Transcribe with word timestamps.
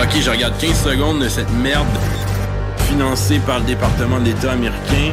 Ok, 0.00 0.20
je 0.20 0.30
regarde 0.30 0.54
15 0.58 0.84
secondes 0.84 1.22
de 1.22 1.28
cette 1.28 1.50
merde 1.50 1.86
financée 2.88 3.40
par 3.40 3.58
le 3.60 3.64
département 3.66 4.18
d'État 4.20 4.52
américain. 4.52 5.12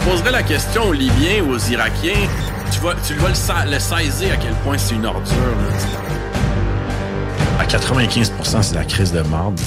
Je 0.00 0.04
poserais 0.10 0.30
la 0.30 0.42
question 0.42 0.84
aux 0.84 0.92
Libyens 0.92 1.42
ou 1.46 1.52
aux 1.54 1.58
Irakiens. 1.58 2.28
Tu 2.72 2.78
vas, 2.80 2.94
tu 3.06 3.14
vas 3.14 3.28
le, 3.28 3.34
sa- 3.34 3.64
le 3.64 3.78
saisir 3.78 4.32
à 4.34 4.36
quel 4.36 4.54
point 4.64 4.78
c'est 4.78 4.94
une 4.94 5.06
ordure. 5.06 5.34
là. 5.36 5.76
À 7.60 7.64
95%, 7.66 8.62
c'est 8.62 8.74
la 8.74 8.84
crise 8.84 9.12
de 9.12 9.22
marde. 9.22 9.58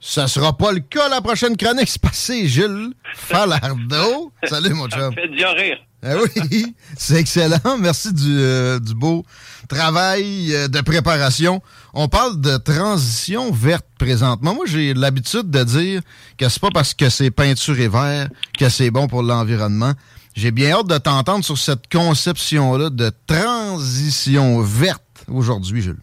Ça 0.00 0.28
sera 0.28 0.56
pas 0.56 0.70
le 0.72 0.80
cas 0.80 1.08
la 1.08 1.20
prochaine 1.20 1.56
chronique. 1.56 1.88
C'est 1.88 2.00
passé, 2.00 2.46
Gilles 2.46 2.92
Falardeau. 3.14 4.32
Salut, 4.44 4.74
mon 4.74 4.88
chum. 4.88 5.12
Faites 5.12 5.32
bien 5.32 5.50
rire. 5.52 5.78
Ah 6.02 6.14
oui, 6.22 6.74
c'est 6.96 7.16
excellent. 7.16 7.78
Merci 7.80 8.12
du, 8.12 8.38
euh, 8.38 8.78
du 8.78 8.94
beau 8.94 9.24
travail 9.68 10.54
euh, 10.54 10.68
de 10.68 10.80
préparation. 10.80 11.60
On 11.92 12.08
parle 12.08 12.40
de 12.40 12.56
transition 12.56 13.50
verte 13.50 13.86
présentement. 13.98 14.54
Moi, 14.54 14.66
j'ai 14.66 14.94
l'habitude 14.94 15.50
de 15.50 15.64
dire 15.64 16.02
que 16.36 16.48
c'est 16.48 16.60
pas 16.60 16.70
parce 16.72 16.94
que 16.94 17.08
c'est 17.10 17.32
peinturé 17.32 17.88
vert 17.88 18.28
que 18.56 18.68
c'est 18.68 18.90
bon 18.90 19.08
pour 19.08 19.22
l'environnement. 19.22 19.92
J'ai 20.36 20.52
bien 20.52 20.70
hâte 20.70 20.86
de 20.86 20.98
t'entendre 20.98 21.44
sur 21.44 21.58
cette 21.58 21.90
conception-là 21.90 22.90
de 22.90 23.10
transition 23.26 24.60
verte 24.62 25.02
aujourd'hui, 25.26 25.82
Jules. 25.82 25.98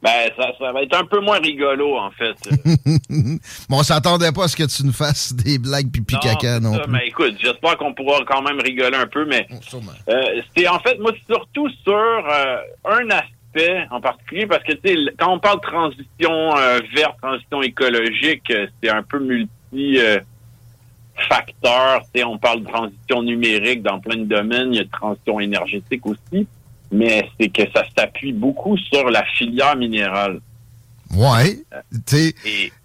Ben, 0.00 0.30
ça, 0.36 0.52
ça 0.58 0.72
va 0.72 0.82
être 0.82 0.96
un 0.96 1.04
peu 1.04 1.18
moins 1.20 1.40
rigolo, 1.40 1.96
en 1.96 2.10
fait. 2.12 2.36
bon, 3.68 3.78
on 3.78 3.82
s'attendait 3.82 4.30
pas 4.30 4.44
à 4.44 4.48
ce 4.48 4.56
que 4.56 4.64
tu 4.64 4.86
nous 4.86 4.92
fasses 4.92 5.34
des 5.34 5.58
blagues 5.58 5.90
pipi 5.90 6.16
caca 6.20 6.60
non 6.60 6.74
ça. 6.74 6.82
plus. 6.82 6.92
Mais 6.92 7.08
écoute, 7.08 7.34
j'espère 7.40 7.76
qu'on 7.76 7.94
pourra 7.94 8.20
quand 8.24 8.42
même 8.42 8.60
rigoler 8.60 8.96
un 8.96 9.08
peu, 9.08 9.24
mais 9.24 9.48
euh, 10.08 10.40
c'est 10.56 10.68
en 10.68 10.78
fait, 10.78 10.98
moi, 11.00 11.10
surtout 11.28 11.68
sur 11.82 11.94
euh, 11.94 12.58
un 12.84 13.10
aspect 13.10 13.86
en 13.90 14.00
particulier, 14.00 14.46
parce 14.46 14.62
que, 14.62 14.74
tu 14.74 14.88
sais, 14.88 14.96
quand 15.18 15.32
on 15.32 15.40
parle 15.40 15.60
de 15.60 15.66
transition 15.66 16.56
euh, 16.56 16.80
verte, 16.94 17.16
transition 17.20 17.62
écologique, 17.62 18.48
euh, 18.50 18.68
c'est 18.80 18.90
un 18.90 19.02
peu 19.02 19.18
multi... 19.18 19.98
sais, 22.14 22.22
on 22.22 22.38
parle 22.38 22.60
de 22.60 22.68
transition 22.68 23.24
numérique 23.24 23.82
dans 23.82 23.98
plein 23.98 24.18
de 24.18 24.24
domaines, 24.24 24.72
il 24.72 24.76
y 24.76 24.80
a 24.80 24.84
de 24.84 24.90
transition 24.90 25.40
énergétique 25.40 26.06
aussi, 26.06 26.46
mais 26.90 27.28
c'est 27.38 27.48
que 27.48 27.62
ça 27.74 27.84
s'appuie 27.96 28.32
beaucoup 28.32 28.76
sur 28.76 29.10
la 29.10 29.24
filière 29.24 29.76
minérale. 29.76 30.40
Ouais. 31.14 31.58
Tu 32.06 32.16
sais, 32.16 32.34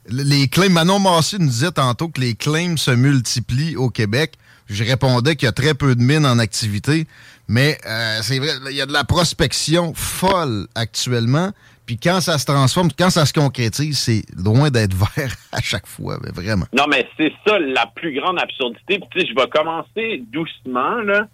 les 0.09 0.47
claims, 0.47 0.69
Manon 0.69 0.99
Massé 0.99 1.37
nous 1.39 1.47
disait 1.47 1.71
tantôt 1.71 2.09
que 2.09 2.21
les 2.21 2.35
claims 2.35 2.77
se 2.77 2.91
multiplient 2.91 3.75
au 3.75 3.89
Québec. 3.89 4.33
Je 4.67 4.83
répondais 4.83 5.35
qu'il 5.35 5.45
y 5.45 5.49
a 5.49 5.53
très 5.53 5.73
peu 5.73 5.95
de 5.95 6.01
mines 6.01 6.25
en 6.25 6.39
activité, 6.39 7.05
mais 7.47 7.77
euh, 7.85 8.19
c'est 8.21 8.39
vrai, 8.39 8.51
il 8.69 8.77
y 8.77 8.81
a 8.81 8.85
de 8.85 8.93
la 8.93 9.03
prospection 9.03 9.93
folle 9.93 10.67
actuellement. 10.73 11.51
Puis 11.85 11.97
quand 11.97 12.21
ça 12.21 12.37
se 12.37 12.45
transforme, 12.45 12.89
quand 12.97 13.09
ça 13.09 13.25
se 13.25 13.33
concrétise, 13.33 13.99
c'est 13.99 14.23
loin 14.37 14.69
d'être 14.69 14.93
vert 15.15 15.35
à 15.51 15.61
chaque 15.61 15.85
fois, 15.85 16.17
mais 16.23 16.31
vraiment. 16.31 16.65
Non, 16.73 16.85
mais 16.89 17.07
c'est 17.17 17.33
ça 17.45 17.59
la 17.59 17.87
plus 17.87 18.17
grande 18.19 18.39
absurdité. 18.39 18.99
Puis, 18.99 19.09
tu 19.11 19.19
sais, 19.19 19.27
je 19.27 19.35
vais 19.35 19.49
commencer 19.49 20.23
doucement, 20.31 21.01
là. 21.01 21.27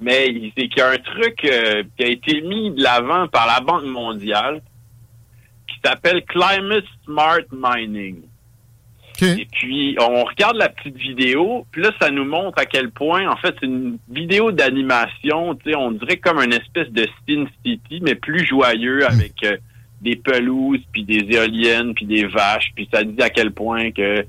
Mais 0.00 0.26
il- 0.28 0.52
c'est 0.56 0.68
qu'il 0.68 0.78
y 0.78 0.80
a 0.82 0.90
un 0.90 0.98
truc 0.98 1.44
euh, 1.44 1.82
qui 1.96 2.04
a 2.04 2.08
été 2.08 2.40
mis 2.42 2.70
de 2.72 2.82
l'avant 2.82 3.28
par 3.28 3.46
la 3.46 3.60
Banque 3.60 3.84
mondiale 3.84 4.60
qui 5.68 5.76
s'appelle 5.84 6.24
Climate 6.24 6.84
Smart 7.04 7.40
Mining. 7.52 8.16
Et 9.40 9.46
puis, 9.50 9.96
on 10.00 10.22
regarde 10.24 10.56
la 10.56 10.68
petite 10.68 10.96
vidéo, 10.96 11.66
puis 11.72 11.82
là, 11.82 11.90
ça 12.00 12.08
nous 12.10 12.24
montre 12.24 12.58
à 12.60 12.66
quel 12.66 12.90
point, 12.90 13.28
en 13.28 13.36
fait, 13.36 13.52
c'est 13.58 13.66
une 13.66 13.98
vidéo 14.08 14.52
d'animation, 14.52 15.56
tu 15.56 15.70
sais, 15.70 15.76
on 15.76 15.90
dirait 15.90 16.18
comme 16.18 16.38
une 16.40 16.52
espèce 16.52 16.88
de 16.90 17.04
Sin 17.28 17.46
City, 17.64 18.00
mais 18.00 18.14
plus 18.14 18.46
joyeux, 18.46 19.04
avec 19.06 19.32
euh, 19.42 19.56
des 20.00 20.14
pelouses, 20.14 20.82
puis 20.92 21.02
des 21.02 21.26
éoliennes, 21.34 21.94
puis 21.94 22.06
des 22.06 22.26
vaches, 22.26 22.70
puis 22.76 22.88
ça 22.92 23.02
dit 23.02 23.20
à 23.20 23.28
quel 23.30 23.50
point 23.50 23.90
que 23.90 24.24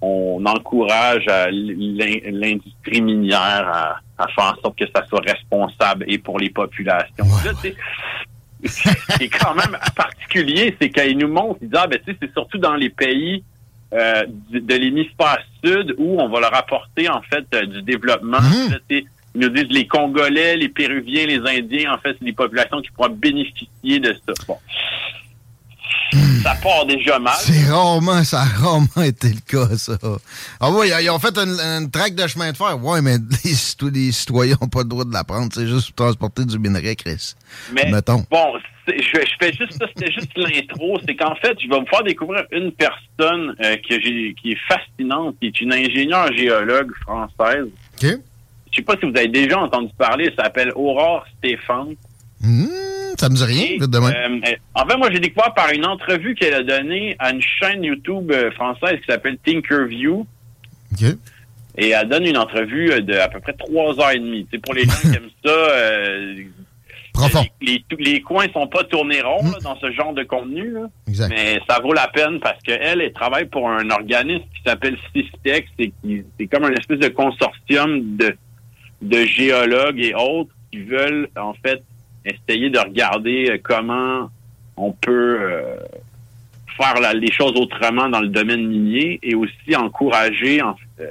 on 0.00 0.44
encourage 0.46 1.26
l'industrie 1.50 3.02
minière 3.02 3.38
à, 3.72 4.00
à 4.22 4.28
faire 4.28 4.54
en 4.56 4.60
sorte 4.62 4.78
que 4.78 4.86
ça 4.94 5.04
soit 5.06 5.20
responsable 5.20 6.04
et 6.08 6.18
pour 6.18 6.38
les 6.38 6.50
populations. 6.50 7.24
Ce 8.64 9.18
qui 9.18 9.24
est 9.24 9.28
quand 9.28 9.54
même 9.54 9.76
particulier, 9.96 10.76
c'est 10.80 10.90
qu'il 10.90 11.18
nous 11.18 11.28
montre, 11.28 11.58
il 11.62 11.68
dit, 11.68 11.76
ah, 11.76 11.86
ben, 11.88 11.98
tu 11.98 12.12
sais, 12.12 12.18
c'est 12.22 12.32
surtout 12.32 12.58
dans 12.58 12.74
les 12.74 12.90
pays 12.90 13.42
euh, 13.92 14.24
de 14.50 14.74
l'hémisphère 14.74 15.38
sud 15.64 15.94
où 15.98 16.20
on 16.20 16.28
va 16.28 16.40
leur 16.40 16.54
apporter, 16.54 17.08
en 17.08 17.20
fait, 17.22 17.44
euh, 17.54 17.66
du 17.66 17.82
développement. 17.82 18.40
Sais, 18.88 19.04
Ils 19.34 19.40
nous 19.40 19.48
disent 19.48 19.70
les 19.70 19.86
Congolais, 19.86 20.56
les 20.56 20.68
Péruviens, 20.68 21.26
les 21.26 21.40
Indiens, 21.40 21.92
en 21.92 21.98
fait, 21.98 22.16
c'est 22.18 22.24
des 22.24 22.32
populations 22.32 22.80
qui 22.80 22.90
pourront 22.90 23.10
bénéficier 23.10 23.98
de 23.98 24.14
ça. 24.26 24.32
Bon. 24.46 24.58
Ça 26.42 26.54
part 26.62 26.84
déjà 26.86 27.18
mal. 27.18 27.34
C'est 27.38 27.70
rarement, 27.70 28.22
ça 28.24 28.40
a 28.40 28.44
rarement 28.44 29.02
été 29.04 29.28
le 29.28 29.40
cas, 29.46 29.76
ça. 29.76 29.96
Ah 30.60 30.70
oui, 30.70 30.90
ils 31.00 31.10
ont 31.10 31.18
fait 31.18 31.36
une, 31.38 31.58
une 31.60 31.90
traque 31.90 32.14
de 32.14 32.26
chemin 32.26 32.52
de 32.52 32.56
fer. 32.56 32.82
Ouais, 32.84 33.00
mais 33.00 33.16
les, 33.44 33.54
cito- 33.54 33.90
les 33.90 34.12
citoyens 34.12 34.56
n'ont 34.60 34.68
pas 34.68 34.80
le 34.80 34.88
droit 34.88 35.04
de 35.04 35.12
la 35.12 35.24
prendre. 35.24 35.50
C'est 35.54 35.66
juste 35.66 35.92
pour 35.92 36.06
transporter 36.06 36.44
du 36.44 36.58
minerai, 36.58 36.96
Chris. 36.96 37.34
Mais 37.72 37.90
Mettons. 37.90 38.24
bon, 38.30 38.54
je, 38.88 38.92
je 39.02 39.30
fais 39.40 39.52
juste 39.52 39.78
ça, 39.78 39.86
c'était 39.96 40.12
juste 40.12 40.32
l'intro. 40.36 40.98
C'est 41.06 41.14
qu'en 41.14 41.34
fait, 41.36 41.56
je 41.62 41.68
vais 41.68 41.78
vous 41.80 41.86
faire 41.86 42.02
découvrir 42.02 42.42
une 42.52 42.72
personne 42.72 43.54
euh, 43.64 43.76
que 43.76 43.94
qui 44.40 44.52
est 44.52 44.58
fascinante, 44.68 45.36
qui 45.40 45.46
est 45.46 45.60
une 45.60 45.72
ingénieure 45.72 46.30
géologue 46.36 46.90
française. 47.02 47.66
OK. 48.02 48.10
Je 48.70 48.76
sais 48.76 48.82
pas 48.82 48.94
si 48.98 49.06
vous 49.10 49.16
avez 49.16 49.28
déjà 49.28 49.58
entendu 49.60 49.90
parler, 49.98 50.26
elle 50.36 50.44
s'appelle 50.44 50.72
Aurore 50.74 51.24
Stéphane. 51.38 51.94
Hmm, 52.40 52.66
ça 53.18 53.28
me 53.28 53.34
dit 53.34 53.44
rien, 53.44 53.66
vite 53.80 53.90
de 53.90 53.98
même. 53.98 54.42
Euh, 54.44 54.48
euh, 54.50 54.56
en 54.74 54.86
fait, 54.86 54.96
moi, 54.96 55.08
j'ai 55.12 55.20
découvert 55.20 55.52
par 55.54 55.70
une 55.70 55.86
entrevue 55.86 56.34
qu'elle 56.34 56.54
a 56.54 56.62
donnée 56.62 57.16
à 57.18 57.30
une 57.32 57.42
chaîne 57.42 57.82
YouTube 57.84 58.30
euh, 58.32 58.50
française 58.52 58.98
qui 59.00 59.06
s'appelle 59.08 59.38
Tinkerview. 59.44 60.26
OK. 60.92 61.04
Et 61.78 61.88
elle 61.90 62.08
donne 62.08 62.26
une 62.26 62.36
entrevue 62.36 63.00
de 63.02 63.14
à 63.14 63.28
peu 63.28 63.40
près 63.40 63.54
trois 63.54 63.98
heures 64.00 64.10
et 64.10 64.18
demie. 64.18 64.46
C'est 64.52 64.58
pour 64.60 64.74
les 64.74 64.84
gens 64.84 64.92
qui 65.00 65.06
aiment 65.08 65.30
ça. 65.44 65.50
euh, 65.50 66.34
Profond. 67.14 67.44
Les, 67.60 67.84
tous- 67.90 67.96
les 67.98 68.22
coins 68.22 68.46
sont 68.54 68.66
pas 68.68 68.84
tournés 68.84 69.20
ronds 69.20 69.44
là, 69.50 69.58
dans 69.62 69.76
ce 69.78 69.90
genre 69.92 70.14
de 70.14 70.22
contenu. 70.22 70.70
là. 70.70 70.86
Exact. 71.06 71.28
Mais 71.28 71.60
ça 71.68 71.78
vaut 71.80 71.92
la 71.92 72.08
peine 72.08 72.40
parce 72.40 72.60
qu'elle, 72.62 73.02
elle 73.02 73.12
travaille 73.12 73.44
pour 73.46 73.68
un 73.68 73.90
organisme 73.90 74.44
qui 74.56 74.62
s'appelle 74.64 74.96
et 75.14 75.64
qui 76.02 76.22
c'est 76.40 76.46
comme 76.46 76.64
un 76.64 76.72
espèce 76.72 77.00
de 77.00 77.08
consortium 77.08 78.16
de, 78.16 78.34
de 79.02 79.24
géologues 79.26 80.00
et 80.00 80.14
autres 80.14 80.50
qui 80.70 80.78
veulent 80.84 81.28
en 81.36 81.52
fait 81.52 81.82
essayer 82.24 82.70
de 82.70 82.78
regarder 82.78 83.50
euh, 83.50 83.58
comment 83.62 84.28
on 84.76 84.92
peut 84.92 85.38
euh, 85.40 85.76
faire 86.76 87.00
la- 87.00 87.12
les 87.14 87.30
choses 87.32 87.52
autrement 87.56 88.08
dans 88.08 88.20
le 88.20 88.28
domaine 88.28 88.66
minier 88.66 89.18
et 89.22 89.34
aussi 89.34 89.76
encourager 89.76 90.62
en 90.62 90.74
euh, 91.00 91.06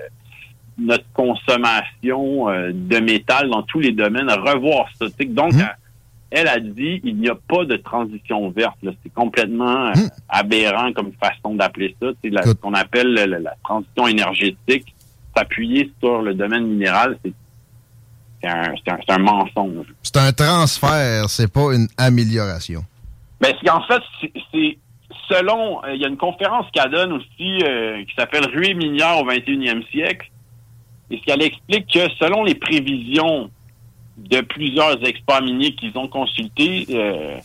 notre 0.78 1.06
consommation 1.14 2.50
euh, 2.50 2.72
de 2.74 2.98
métal 3.00 3.50
dans 3.50 3.62
tous 3.64 3.80
les 3.80 3.92
domaines, 3.92 4.30
à 4.30 4.36
revoir 4.36 4.88
ça. 4.98 5.06
Donc, 5.28 5.54
elle- 5.54 5.76
elle 6.32 6.48
a 6.48 6.60
dit 6.60 7.02
il 7.04 7.18
n'y 7.18 7.28
a 7.30 7.36
pas 7.36 7.66
de 7.66 7.76
transition 7.76 8.50
verte. 8.52 8.78
C'est 9.04 9.14
complètement 9.14 9.88
euh, 9.90 9.94
aberrant 10.30 10.94
comme 10.94 11.12
façon 11.22 11.56
d'appeler 11.56 11.96
ça. 12.02 12.08
C'est 12.24 12.32
ce 12.46 12.54
qu'on 12.54 12.74
appelle 12.74 13.14
la 13.14 13.54
transition 13.64 14.08
énergétique. 14.08 14.96
S'appuyer 15.36 15.92
sur 16.02 16.22
le 16.22 16.34
domaine 16.34 16.66
minéral, 16.68 17.18
c'est 17.24 17.34
un, 18.44 19.18
mensonge. 19.18 19.88
C'est 20.04 20.18
un 20.18 20.32
transfert, 20.32 21.30
c'est 21.30 21.52
pas 21.52 21.74
une 21.74 21.88
amélioration. 21.98 22.84
Ben, 23.40 23.54
en 23.72 23.82
fait, 23.82 24.02
c'est 24.52 24.78
selon, 25.30 25.84
euh, 25.84 25.96
il 25.96 26.02
y 26.02 26.06
a 26.06 26.08
une 26.08 26.18
conférence 26.18 26.66
qu'elle 26.72 26.92
donne 26.92 27.14
aussi 27.14 27.64
euh, 27.64 28.04
qui 28.06 28.14
s'appelle 28.16 28.46
Ruée 28.46 28.74
minière 28.74 29.18
au 29.20 29.26
21e 29.26 29.88
siècle. 29.90 30.30
Et 31.10 31.18
ce 31.18 31.24
qu'elle 31.24 31.42
explique 31.42 31.88
que 31.88 32.10
selon 32.20 32.44
les 32.44 32.56
prévisions 32.56 33.50
de 34.18 34.42
plusieurs 34.42 35.04
experts 35.06 35.42
miniers 35.42 35.74
qu'ils 35.76 35.98
ont 35.98 36.08
consultés, 36.08 36.86
euh, 36.92 37.38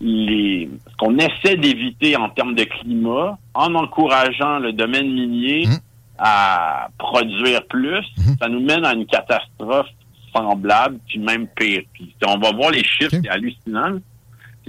les, 0.00 0.68
ce 0.90 0.96
qu'on 0.96 1.16
essaie 1.18 1.56
d'éviter 1.56 2.16
en 2.16 2.28
termes 2.30 2.54
de 2.54 2.64
climat, 2.64 3.38
en 3.54 3.74
encourageant 3.74 4.58
le 4.58 4.72
domaine 4.72 5.12
minier 5.12 5.66
mmh. 5.66 5.78
à 6.18 6.88
produire 6.98 7.66
plus, 7.66 8.04
mmh. 8.16 8.32
ça 8.40 8.48
nous 8.48 8.60
mène 8.60 8.84
à 8.84 8.94
une 8.94 9.06
catastrophe 9.06 9.88
semblable, 10.34 10.98
puis 11.06 11.18
même 11.18 11.46
pire. 11.48 11.82
Puis 11.92 12.14
on 12.26 12.38
va 12.38 12.52
voir 12.52 12.70
les 12.70 12.84
chiffres, 12.84 13.10
c'est 13.10 13.28
hallucinant. 13.28 13.98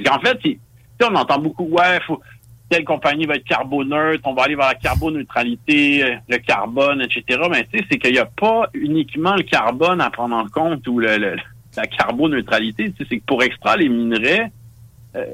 En 0.09 0.19
fait, 0.19 0.39
on 1.03 1.15
entend 1.15 1.39
beaucoup, 1.39 1.65
ouais, 1.65 1.99
faut, 2.05 2.21
telle 2.71 2.85
compagnie 2.85 3.25
va 3.25 3.35
être 3.35 3.43
carboneutre, 3.43 4.21
on 4.25 4.33
va 4.33 4.43
aller 4.43 4.55
vers 4.55 4.67
la 4.67 4.75
carboneutralité, 4.75 6.03
euh, 6.03 6.15
le 6.29 6.37
carbone, 6.37 7.01
etc. 7.01 7.41
Mais 7.49 7.65
tu 7.65 7.77
sais, 7.77 7.85
c'est 7.91 7.97
qu'il 7.97 8.13
n'y 8.13 8.19
a 8.19 8.25
pas 8.25 8.69
uniquement 8.73 9.35
le 9.35 9.43
carbone 9.43 9.99
à 9.99 10.09
prendre 10.09 10.35
en 10.35 10.47
compte 10.47 10.87
ou 10.87 10.99
le, 10.99 11.35
la 11.75 11.87
carboneutralité. 11.87 12.91
Tu 12.91 12.97
sais, 12.97 13.05
c'est 13.09 13.17
que 13.19 13.25
pour 13.25 13.43
extraire 13.43 13.77
les 13.77 13.89
minerais, 13.89 14.51
euh, 15.17 15.25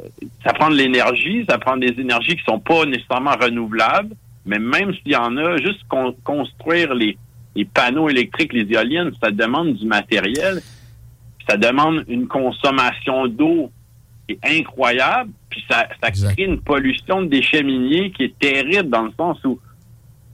ça 0.43 0.53
prend 0.53 0.69
de 0.69 0.75
l'énergie, 0.75 1.45
ça 1.47 1.59
prend 1.59 1.77
des 1.77 1.93
énergies 1.99 2.35
qui 2.35 2.43
sont 2.43 2.59
pas 2.59 2.85
nécessairement 2.85 3.35
renouvelables, 3.39 4.15
mais 4.45 4.57
même 4.57 4.93
s'il 4.95 5.11
y 5.11 5.15
en 5.15 5.37
a, 5.37 5.57
juste 5.57 5.81
construire 6.23 6.95
les, 6.95 7.17
les 7.57 7.65
panneaux 7.65 8.07
électriques, 8.07 8.53
les 8.53 8.71
éoliennes, 8.71 9.11
ça 9.19 9.31
demande 9.31 9.73
du 9.73 9.87
matériel, 9.87 10.61
ça 11.49 11.57
demande 11.57 12.05
une 12.07 12.27
consommation 12.27 13.27
d'eau 13.27 13.71
est 14.29 14.39
incroyable, 14.43 15.31
puis 15.49 15.63
ça, 15.67 15.87
ça 16.01 16.11
crée 16.11 16.43
une 16.43 16.61
pollution 16.61 17.23
de 17.23 17.27
déchets 17.27 17.63
miniers 17.63 18.11
qui 18.11 18.25
est 18.25 18.37
terrible 18.37 18.89
dans 18.89 19.03
le 19.03 19.11
sens 19.17 19.43
où 19.43 19.59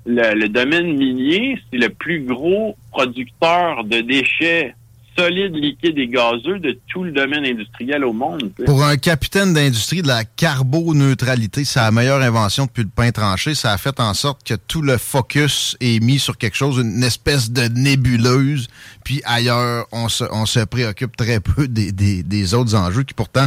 le, 0.06 0.48
domaine 0.48 0.98
minier, 0.98 1.58
c'est 1.72 1.78
le 1.78 1.88
plus 1.88 2.26
gros 2.26 2.76
producteur 2.92 3.86
de 3.86 4.02
déchets 4.02 4.76
solides, 5.18 5.56
liquides 5.56 5.98
et 5.98 6.08
gazeux 6.08 6.60
de 6.60 6.78
tout 6.88 7.04
le 7.04 7.12
domaine 7.12 7.46
industriel 7.46 8.04
au 8.04 8.14
monde. 8.14 8.52
Pour 8.66 8.84
un 8.84 8.98
capitaine 8.98 9.54
d'industrie 9.54 10.02
de 10.02 10.08
la 10.08 10.26
carboneutralité, 10.26 11.66
c'est 11.66 11.80
la 11.80 11.92
meilleure 11.92 12.22
invention 12.22 12.66
depuis 12.66 12.84
le 12.84 12.90
pain 12.90 13.12
tranché. 13.12 13.56
Ça 13.56 13.72
a 13.72 13.78
fait 13.78 14.00
en 14.00 14.14
sorte 14.14 14.44
que 14.44 14.54
tout 14.56 14.82
le 14.82 14.98
focus 14.98 15.78
est 15.80 16.00
mis 16.02 16.20
sur 16.20 16.38
quelque 16.38 16.56
chose, 16.56 16.78
une 16.78 17.04
espèce 17.04 17.52
de 17.52 17.64
nébuleuse. 17.64 18.68
Puis 19.04 19.22
ailleurs, 19.26 19.86
on 19.92 20.10
se, 20.10 20.24
on 20.32 20.46
se 20.46 20.60
préoccupe 20.62 21.16
très 21.16 21.40
peu 21.40 21.68
des, 21.68 21.92
des, 21.92 22.24
des 22.24 22.54
autres 22.54 22.76
enjeux 22.76 23.04
qui 23.04 23.14
pourtant, 23.14 23.46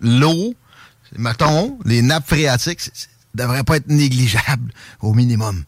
l'eau, 0.00 0.54
mettons, 1.16 1.78
les 1.84 2.02
nappes 2.02 2.26
phréatiques, 2.26 2.80
ne 3.34 3.42
devraient 3.42 3.64
pas 3.64 3.76
être 3.76 3.88
négligeables 3.88 4.72
au 5.00 5.14
minimum. 5.14 5.64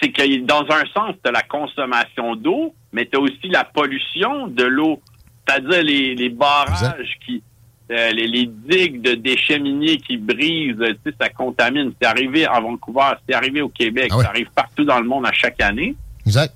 C'est 0.00 0.12
que 0.12 0.40
dans 0.44 0.62
un 0.70 0.84
sens, 0.94 1.14
tu 1.22 1.28
as 1.28 1.32
la 1.32 1.42
consommation 1.42 2.36
d'eau, 2.36 2.74
mais 2.92 3.06
tu 3.06 3.16
as 3.16 3.20
aussi 3.20 3.48
la 3.48 3.64
pollution 3.64 4.46
de 4.46 4.64
l'eau. 4.64 5.00
C'est-à-dire 5.46 5.82
les, 5.82 6.14
les 6.14 6.28
barrages 6.28 7.18
qui. 7.24 7.42
Euh, 7.90 8.10
les, 8.10 8.46
digues 8.46 9.00
de 9.00 9.14
déchets 9.14 9.58
miniers 9.58 9.96
qui 9.96 10.18
brisent, 10.18 10.76
tu 10.76 11.10
sais, 11.10 11.16
ça 11.18 11.30
contamine. 11.30 11.90
C'est 11.98 12.06
arrivé 12.06 12.44
à 12.44 12.60
Vancouver, 12.60 13.14
c'est 13.26 13.34
arrivé 13.34 13.62
au 13.62 13.70
Québec, 13.70 14.10
ah 14.12 14.24
ça 14.24 14.28
arrive 14.28 14.48
partout 14.54 14.84
dans 14.84 15.00
le 15.00 15.08
monde 15.08 15.24
à 15.24 15.32
chaque 15.32 15.58
année. 15.62 15.94
Exact. 16.26 16.52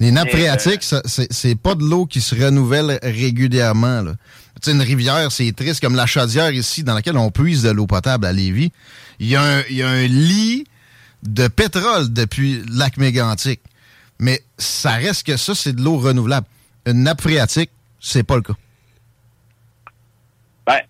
Les 0.00 0.10
nappes 0.10 0.30
phréatiques, 0.30 0.82
euh, 0.92 1.00
c'est 1.04 1.54
pas 1.54 1.76
de 1.76 1.84
l'eau 1.84 2.06
qui 2.06 2.20
se 2.20 2.34
renouvelle 2.34 2.98
régulièrement. 3.00 4.02
Tu 4.06 4.12
sais, 4.60 4.72
une 4.72 4.82
rivière, 4.82 5.30
c'est 5.30 5.52
triste, 5.52 5.80
comme 5.80 5.94
la 5.94 6.06
chaudière 6.06 6.50
ici, 6.50 6.82
dans 6.82 6.94
laquelle 6.94 7.16
on 7.16 7.30
puise 7.30 7.62
de 7.62 7.70
l'eau 7.70 7.86
potable 7.86 8.26
à 8.26 8.32
Lévis. 8.32 8.72
Y, 9.20 9.36
il 9.70 9.76
y 9.76 9.82
a 9.82 9.88
un 9.88 10.06
lit 10.08 10.64
de 11.22 11.48
pétrole 11.48 12.12
depuis 12.12 12.62
le 12.62 12.78
lac 12.78 12.96
mégantique. 12.96 13.60
Mais 14.18 14.40
ça 14.58 14.92
reste 14.92 15.26
que 15.26 15.36
ça, 15.36 15.54
c'est 15.54 15.74
de 15.74 15.82
l'eau 15.82 15.98
renouvelable. 15.98 16.46
Une 16.86 17.02
nappe 17.02 17.20
phréatique, 17.20 17.70
c'est 18.00 18.22
pas 18.22 18.36
le 18.36 18.42
cas. 18.42 18.54
Ben, 20.66 20.80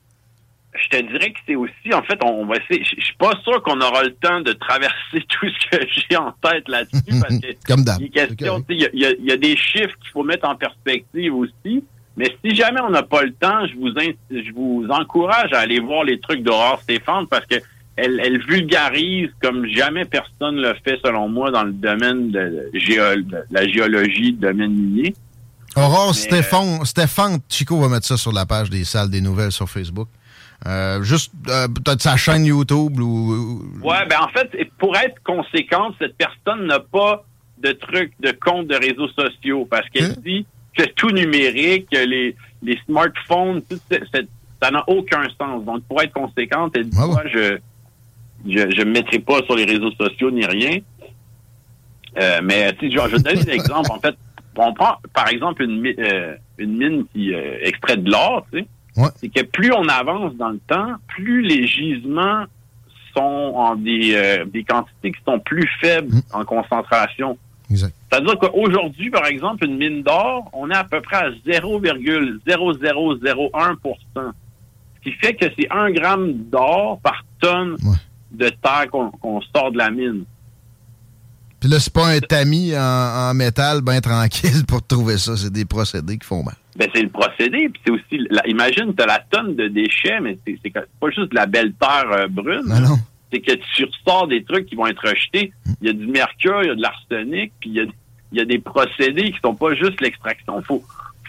je 0.74 0.88
te 0.88 1.02
dirais 1.02 1.32
que 1.32 1.38
c'est 1.46 1.56
aussi, 1.56 1.92
en 1.92 2.02
fait, 2.02 2.18
on 2.22 2.46
va 2.46 2.56
essayer. 2.56 2.84
Je 2.84 3.02
suis 3.02 3.16
pas 3.16 3.32
sûr 3.42 3.62
qu'on 3.62 3.80
aura 3.80 4.04
le 4.04 4.14
temps 4.14 4.40
de 4.40 4.52
traverser 4.52 4.94
tout 5.28 5.48
ce 5.48 5.76
que 5.76 5.86
j'ai 5.86 6.16
en 6.16 6.32
tête 6.42 6.68
là-dessus. 6.68 7.20
parce 7.20 7.38
que 7.38 7.66
Comme 7.66 7.82
d'hab. 7.82 8.00
Il 8.00 8.90
y, 8.94 9.32
a 9.32 9.36
des 9.36 9.56
chiffres 9.56 9.96
qu'il 10.00 10.10
faut 10.12 10.24
mettre 10.24 10.48
en 10.48 10.54
perspective 10.54 11.34
aussi. 11.34 11.84
Mais 12.16 12.34
si 12.42 12.54
jamais 12.54 12.80
on 12.80 12.90
n'a 12.90 13.02
pas 13.02 13.22
le 13.24 13.32
temps, 13.32 13.66
je 13.66 13.74
vous, 13.74 13.88
je 14.30 14.52
vous 14.52 14.86
encourage 14.88 15.52
à 15.52 15.60
aller 15.60 15.80
voir 15.80 16.04
les 16.04 16.18
trucs 16.18 16.42
d'Aurore 16.42 16.80
Stéphane 16.80 17.26
parce 17.26 17.44
que 17.44 17.56
elle, 17.96 18.40
vulgarise 18.46 19.30
comme 19.42 19.66
jamais 19.66 20.04
personne 20.04 20.56
le 20.56 20.74
fait, 20.84 20.98
selon 21.04 21.28
moi, 21.28 21.50
dans 21.50 21.64
le 21.64 21.72
domaine 21.72 22.30
de, 22.30 22.70
la 23.50 23.66
géologie, 23.66 24.32
le 24.32 24.52
domaine 24.52 24.72
minier. 24.72 25.14
Aurore 25.76 26.14
Stéphane, 26.14 26.84
Stéphane 26.84 27.38
Chico 27.48 27.78
va 27.78 27.88
mettre 27.88 28.06
ça 28.06 28.16
sur 28.16 28.32
la 28.32 28.46
page 28.46 28.70
des 28.70 28.84
salles 28.84 29.10
des 29.10 29.20
nouvelles 29.20 29.52
sur 29.52 29.68
Facebook. 29.68 30.08
Euh, 30.66 31.02
juste 31.02 31.32
euh, 31.48 31.68
peut-être 31.68 32.00
sa 32.00 32.16
chaîne 32.16 32.46
YouTube 32.46 32.98
ou. 32.98 33.62
Ouais, 33.82 34.06
ben 34.08 34.16
en 34.20 34.28
fait, 34.28 34.50
pour 34.78 34.96
être 34.96 35.22
conséquente, 35.22 35.94
cette 35.98 36.16
personne 36.16 36.66
n'a 36.66 36.80
pas 36.80 37.24
de 37.58 37.72
truc 37.72 38.12
de 38.20 38.32
compte 38.32 38.66
de 38.66 38.74
réseaux 38.74 39.08
sociaux 39.08 39.66
parce 39.70 39.86
qu'elle 39.90 40.12
hein? 40.12 40.22
dit 40.24 40.46
que 40.76 40.84
tout 40.96 41.10
numérique, 41.10 41.88
les, 41.92 42.34
les 42.62 42.80
smartphones, 42.86 43.62
tout 43.68 43.78
ça 44.62 44.70
n'a 44.70 44.84
aucun 44.86 45.24
sens. 45.38 45.64
Donc, 45.64 45.82
pour 45.84 46.00
être 46.00 46.12
conséquente, 46.12 46.72
elle 46.74 46.88
dit, 46.88 46.96
moi, 46.96 47.22
je, 47.32 47.58
je 48.44 48.80
ne 48.80 48.84
me 48.84 48.92
mettrai 48.92 49.18
pas 49.18 49.42
sur 49.44 49.56
les 49.56 49.64
réseaux 49.64 49.90
sociaux 49.92 50.30
ni 50.30 50.44
rien. 50.44 50.78
Euh, 52.18 52.40
mais 52.42 52.74
je, 52.80 52.88
je 52.88 52.98
vais 52.98 53.18
te 53.18 53.22
donner 53.22 53.40
un 53.40 53.54
exemple. 53.54 53.90
En 53.90 54.00
fait, 54.00 54.14
on 54.56 54.72
prend 54.72 54.96
par 55.12 55.28
exemple 55.28 55.62
une, 55.62 55.86
euh, 55.98 56.34
une 56.58 56.76
mine 56.76 57.04
qui 57.12 57.34
euh, 57.34 57.58
extrait 57.62 57.96
de 57.96 58.10
l'or, 58.10 58.46
tu 58.52 58.60
sais. 58.60 58.66
C'est 59.16 59.28
que 59.28 59.44
plus 59.44 59.72
on 59.74 59.88
avance 59.88 60.34
dans 60.36 60.48
le 60.48 60.60
temps, 60.66 60.94
plus 61.06 61.42
les 61.42 61.66
gisements 61.66 62.44
sont 63.14 63.52
en 63.54 63.76
des, 63.76 64.42
des 64.46 64.64
quantités 64.64 65.12
qui 65.12 65.22
sont 65.22 65.38
plus 65.38 65.68
faibles 65.80 66.14
mm. 66.14 66.22
en 66.32 66.46
concentration. 66.46 67.36
C'est-à-dire 67.68 68.38
qu'aujourd'hui, 68.38 69.10
par 69.10 69.26
exemple, 69.26 69.66
une 69.66 69.76
mine 69.76 70.02
d'or, 70.02 70.48
on 70.52 70.70
est 70.70 70.76
à 70.76 70.84
peu 70.84 71.02
près 71.02 71.16
à 71.16 71.30
0,0001% 71.30 73.96
Ce 74.14 74.30
qui 75.02 75.12
fait 75.12 75.34
que 75.34 75.46
c'est 75.58 75.68
un 75.70 75.90
gramme 75.90 76.32
d'or 76.50 76.98
par 77.02 77.22
tonne 77.40 77.76
de 78.36 78.48
terre 78.48 78.86
qu'on 78.90 79.40
sort 79.54 79.72
de 79.72 79.78
la 79.78 79.90
mine. 79.90 80.24
Puis 81.60 81.70
là, 81.70 81.80
c'est 81.80 81.92
pas 81.92 82.08
un 82.08 82.20
tamis 82.20 82.72
en, 82.76 83.34
métal 83.34 83.80
bien 83.80 84.00
tranquille 84.00 84.64
pour 84.68 84.86
trouver 84.86 85.18
ça. 85.18 85.36
C'est 85.36 85.52
des 85.52 85.64
procédés 85.64 86.18
qui 86.18 86.26
font 86.26 86.42
mal. 86.42 86.54
Ben, 86.76 86.88
c'est 86.94 87.02
le 87.02 87.08
procédé. 87.08 87.68
Puis 87.70 87.80
c'est 87.84 87.90
aussi, 87.90 88.28
imagine, 88.46 88.94
tu 88.94 89.02
as 89.02 89.06
la 89.06 89.20
tonne 89.30 89.56
de 89.56 89.68
déchets, 89.68 90.20
mais 90.20 90.38
c'est 90.46 90.72
pas 90.72 91.10
juste 91.10 91.30
de 91.30 91.34
la 91.34 91.46
belle 91.46 91.72
terre 91.74 92.10
euh, 92.12 92.28
brune. 92.28 92.66
Non. 92.66 92.98
C'est 93.32 93.40
que 93.40 93.52
tu 93.74 93.84
ressors 93.84 94.28
des 94.28 94.44
trucs 94.44 94.66
qui 94.66 94.76
vont 94.76 94.86
être 94.86 95.08
rejetés. 95.08 95.52
Hmm. 95.64 95.72
Il 95.80 95.86
y 95.86 95.90
a 95.90 95.92
du 95.94 96.06
mercure, 96.06 96.62
il 96.62 96.68
y 96.68 96.70
a 96.70 96.74
de 96.74 96.82
l'arsenic, 96.82 97.52
puis 97.60 97.70
il 97.70 98.38
y 98.38 98.40
a, 98.40 98.44
des 98.44 98.58
procédés 98.58 99.32
qui 99.32 99.38
sont 99.42 99.54
pas 99.54 99.74
juste 99.74 100.00
l'extraction. 100.00 100.62
Faut, 100.62 100.84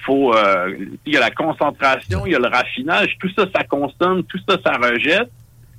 faut, 0.06 0.36
euh, 0.36 0.76
il 1.06 1.14
y 1.14 1.18
a 1.18 1.22
la 1.22 1.32
concentration, 1.32 2.26
il 2.26 2.34
y 2.34 2.36
a 2.36 2.40
le 2.40 2.50
raffinage. 2.50 3.18
Tout 3.20 3.30
ça, 3.36 3.46
ça 3.56 3.64
consomme, 3.64 4.24
tout 4.24 4.40
ça, 4.48 4.58
ça 4.64 4.74
rejette. 4.74 5.32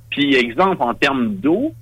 Puis, 0.09 0.35
exemple, 0.35 0.81
en 0.81 0.93
termes 0.93 1.35
d'eau, 1.35 1.73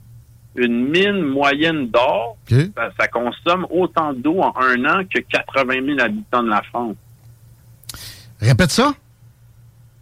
une 0.56 0.90
mine 0.90 1.22
moyenne 1.22 1.90
d'or, 1.90 2.38
ça, 2.50 3.08
consomme 3.08 3.68
autant 3.70 4.14
d'eau 4.14 4.40
en 4.42 4.54
un 4.60 4.86
an 4.86 5.04
que 5.04 5.20
80 5.20 5.86
000 5.86 6.00
habitants 6.00 6.44
de 6.44 6.50
la 6.50 6.62
France. 6.64 6.96
Répète 8.40 8.72
ça. 8.72 8.94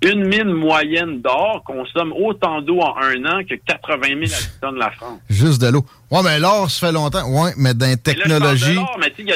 Une 0.02 0.28
mine 0.28 0.52
moyenne 0.54 1.22
d'or 1.22 1.64
consomme 1.66 2.14
autant 2.14 2.62
d'eau 2.62 2.80
en 2.80 2.96
un 2.98 3.26
an 3.26 3.44
que 3.44 3.56
80 3.56 4.08
000 4.08 4.20
habitants 4.22 4.72
de 4.72 4.78
la 4.78 4.92
France. 4.92 5.20
Juste 5.30 5.62
de 5.62 5.68
l'eau. 5.68 5.86
Ouais, 6.12 6.22
mais 6.24 6.40
l'or, 6.40 6.70
ça 6.70 6.88
fait 6.88 6.94
longtemps. 6.94 7.28
Ouais, 7.30 7.52
mais 7.58 7.74
dans 7.74 7.88
les 7.88 7.98
technologies. 7.98 8.76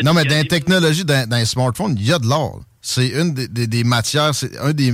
Non, 0.03 0.13
mais 0.13 0.25
dans 0.25 0.36
les 0.36 0.48
technologies, 0.48 1.05
dans, 1.05 1.27
dans 1.27 1.38
les 1.38 1.46
smartphones, 1.46 1.96
il 1.98 2.05
y 2.05 2.13
a 2.13 2.19
de 2.19 2.27
l'or. 2.27 2.62
C'est 2.91 3.10
une 3.10 3.36
des, 3.36 3.84
matières, 3.84 4.34
c'est 4.34 4.58
un 4.58 4.74
des, 4.74 4.91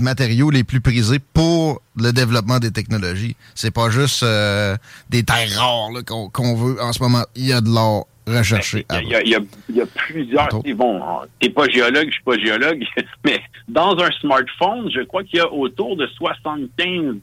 matériaux 0.00 0.48
les 0.48 0.64
plus 0.64 0.80
prisés 0.80 1.18
pour 1.18 1.82
le 1.94 2.10
développement 2.10 2.58
des 2.58 2.70
technologies. 2.70 3.36
C'est 3.54 3.70
pas 3.70 3.90
juste 3.90 4.22
euh, 4.22 4.78
des 5.10 5.24
terres 5.24 5.50
rares 5.58 5.90
qu'on 6.06 6.54
veut 6.54 6.80
en 6.80 6.90
ce 6.94 7.02
moment. 7.02 7.24
Il 7.36 7.46
y 7.46 7.52
a 7.52 7.60
de 7.60 7.68
l'or 7.68 8.06
recherché. 8.26 8.86
Il 9.02 9.08
y, 9.10 9.34
a, 9.34 9.86
plusieurs. 9.94 10.48
Bon, 10.74 11.02
t'es 11.38 11.50
pas 11.50 11.68
géologue, 11.68 12.06
je 12.06 12.12
suis 12.12 12.22
pas 12.22 12.38
géologue, 12.38 12.82
mais 13.26 13.42
dans 13.68 13.94
un 13.98 14.10
smartphone, 14.22 14.90
je 14.90 15.02
crois 15.02 15.22
qu'il 15.22 15.38
y 15.38 15.42
a 15.42 15.52
autour 15.52 15.98
de 15.98 16.06
75 16.06 17.16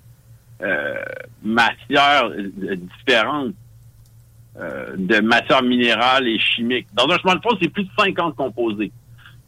euh, 0.61 0.95
matières 1.43 2.25
euh, 2.25 2.75
différentes 2.75 3.55
de 4.97 5.19
matières 5.19 5.63
minérales 5.63 6.27
et 6.27 6.37
chimiques. 6.37 6.87
Dans 6.93 7.09
un 7.09 7.17
smartphone, 7.17 7.57
c'est 7.59 7.69
plus 7.69 7.85
de 7.85 7.89
50 7.97 8.35
composés. 8.35 8.91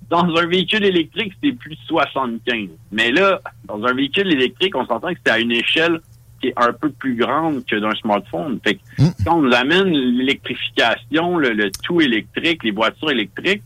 Dans 0.09 0.23
un 0.35 0.45
véhicule 0.47 0.85
électrique, 0.85 1.33
c'est 1.43 1.51
plus 1.51 1.71
de 1.75 1.81
75. 1.87 2.69
Mais 2.91 3.11
là, 3.11 3.41
dans 3.65 3.83
un 3.83 3.93
véhicule 3.93 4.31
électrique, 4.31 4.75
on 4.75 4.85
s'entend 4.85 5.13
que 5.13 5.19
c'est 5.25 5.31
à 5.31 5.39
une 5.39 5.51
échelle 5.51 5.99
qui 6.39 6.47
est 6.47 6.53
un 6.55 6.71
peu 6.71 6.89
plus 6.91 7.15
grande 7.15 7.65
que 7.65 7.75
d'un 7.75 7.93
smartphone. 7.95 8.59
Fait 8.63 8.75
que 8.75 8.79
Mm. 8.99 9.09
quand 9.25 9.37
on 9.37 9.41
nous 9.41 9.53
amène 9.55 9.89
l'électrification, 9.89 11.37
le, 11.37 11.49
le 11.53 11.71
tout 11.83 11.99
électrique, 12.01 12.63
les 12.63 12.71
voitures 12.71 13.11
électriques, 13.11 13.63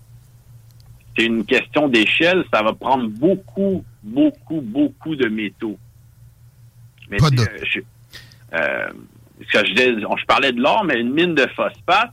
c'est 1.17 1.25
une 1.25 1.45
question 1.45 1.88
d'échelle. 1.89 2.43
Ça 2.53 2.63
va 2.63 2.74
prendre 2.74 3.07
beaucoup, 3.10 3.83
beaucoup, 4.01 4.62
beaucoup 4.62 5.15
de 5.15 5.27
métaux. 5.27 5.77
Mais 7.10 7.17
Pas 7.17 7.29
de- 7.29 7.41
euh, 7.41 7.57
je, 7.65 7.79
euh, 8.53 8.89
ce 9.45 9.51
que 9.60 9.65
je, 9.67 10.00
je 10.19 10.25
parlais 10.25 10.53
de 10.53 10.62
l'or, 10.62 10.83
mais 10.86 11.00
une 11.00 11.12
mine 11.13 11.36
de 11.36 11.45
phosphate, 11.55 12.12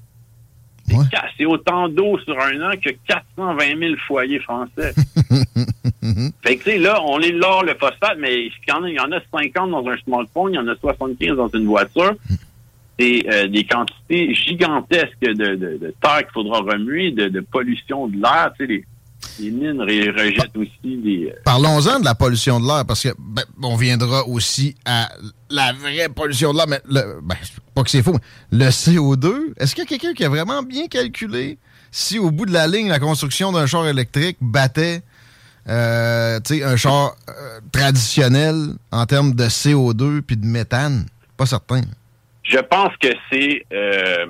c'est 0.89 1.45
Ouais. 1.45 1.53
autant 1.53 1.89
d'eau 1.89 2.19
sur 2.21 2.39
un 2.41 2.61
an 2.61 2.73
que 2.83 2.91
420 3.07 3.79
000 3.79 3.95
foyers 4.07 4.41
français. 4.41 4.93
fait 6.43 6.57
que, 6.57 6.65
tu 6.65 6.71
sais, 6.71 6.79
là, 6.79 7.03
on 7.05 7.21
est 7.21 7.33
l'or, 7.33 7.63
le 7.65 7.75
phosphate, 7.75 8.17
mais 8.19 8.47
il 8.47 8.53
y, 8.69 8.73
en 8.73 8.83
a, 8.85 8.89
il 8.89 8.95
y 8.95 9.01
en 9.01 9.13
a 9.13 9.21
50 9.33 9.71
dans 9.71 9.87
un 9.89 9.97
smartphone, 9.99 10.53
il 10.53 10.57
y 10.57 10.59
en 10.59 10.69
a 10.69 10.75
75 10.77 11.37
dans 11.37 11.49
une 11.49 11.67
voiture. 11.67 12.15
C'est 12.99 13.23
euh, 13.33 13.47
des 13.47 13.65
quantités 13.65 14.35
gigantesques 14.35 15.21
de, 15.21 15.33
de, 15.33 15.55
de 15.79 15.95
terre 16.03 16.19
qu'il 16.19 16.33
faudra 16.35 16.59
remuer, 16.61 17.13
de, 17.13 17.29
de 17.29 17.41
pollution 17.41 18.09
de 18.09 18.17
l'air. 18.21 18.53
Tu 18.59 18.67
sais, 18.67 18.85
les, 19.41 19.51
mines 19.51 19.81
re- 19.83 20.11
rejettent 20.13 20.57
aussi 20.57 20.97
des... 20.97 21.33
euh, 21.35 21.41
Parlons-en 21.45 22.01
de 22.01 22.05
la 22.05 22.15
pollution 22.15 22.61
de 22.61 22.67
l'air, 22.67 22.85
parce 22.87 23.03
que 23.03 23.09
ben, 23.19 23.45
on 23.63 23.77
viendra 23.77 24.27
aussi 24.27 24.75
à 24.85 25.09
la 25.51 25.73
vraie 25.73 26.09
pollution 26.09 26.53
de 26.53 26.59
l'air, 26.59 26.67
mais 26.69 26.81
le, 26.89 27.21
ben, 27.23 27.37
pas 27.75 27.83
que 27.85 27.91
c'est 27.91 28.03
faux, 28.03 28.13
mais 28.53 28.59
le 28.65 28.71
CO2, 28.71 29.55
est-ce 29.59 29.75
qu'il 29.75 29.85
y 29.85 29.87
a 29.87 29.89
quelqu'un 29.89 30.15
qui 30.15 30.25
a 30.25 30.29
vraiment 30.29 30.63
bien 30.63 30.89
calculé 30.89 31.59
si 31.91 32.19
au 32.19 32.31
bout 32.31 32.45
de 32.47 32.53
la 32.53 32.67
ligne, 32.67 32.89
la 32.89 32.99
construction 32.99 33.51
d'un 33.53 33.67
char 33.67 33.87
électrique 33.89 34.37
battait 34.41 35.03
euh, 35.69 36.39
un 36.65 36.77
char 36.77 37.15
euh, 37.29 37.61
traditionnel 37.73 38.75
en 38.91 39.07
termes 39.07 39.35
de 39.35 39.45
CO2 39.45 40.21
puis 40.23 40.37
de 40.37 40.47
méthane? 40.47 41.07
Pas 41.37 41.47
certain. 41.47 41.83
Je 42.43 42.59
pense 42.59 42.93
que 43.01 43.09
c'est 43.31 43.65
euh, 43.73 44.27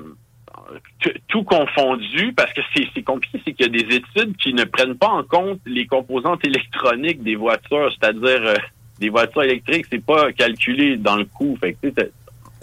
tout 1.29 1.45
confondu 1.45 2.33
parce 2.35 2.53
que 2.53 2.61
c'est 2.95 3.03
compliqué, 3.03 3.41
c'est 3.45 3.53
qu'il 3.53 3.67
y 3.67 3.69
a 3.69 3.83
des 3.83 3.97
études 3.97 4.37
qui 4.37 4.53
ne 4.55 4.65
prennent 4.65 4.97
pas 4.97 5.09
en 5.09 5.23
compte 5.23 5.61
les 5.67 5.87
composantes 5.87 6.45
électroniques 6.45 7.23
des 7.23 7.37
voitures, 7.37 7.91
c'est-à-dire 7.99 8.43
euh, 8.43 8.55
des 8.99 9.09
voitures 9.09 9.45
électriques, 9.45 9.87
c'est 9.91 10.05
pas 10.05 10.33
calculé 10.33 10.97
dans 10.97 11.17
le 11.17 11.25
coût. 11.25 11.57
Fait 11.61 11.75
que, 11.81 11.89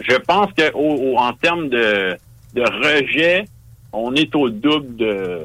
je 0.01 0.15
pense 0.17 0.51
que 0.53 0.71
au- 0.74 1.17
en 1.17 1.33
termes 1.33 1.69
de, 1.69 2.15
de 2.53 2.62
rejet, 2.62 3.45
on 3.93 4.13
est 4.15 4.35
au 4.35 4.50
double 4.50 4.95
de 4.97 5.39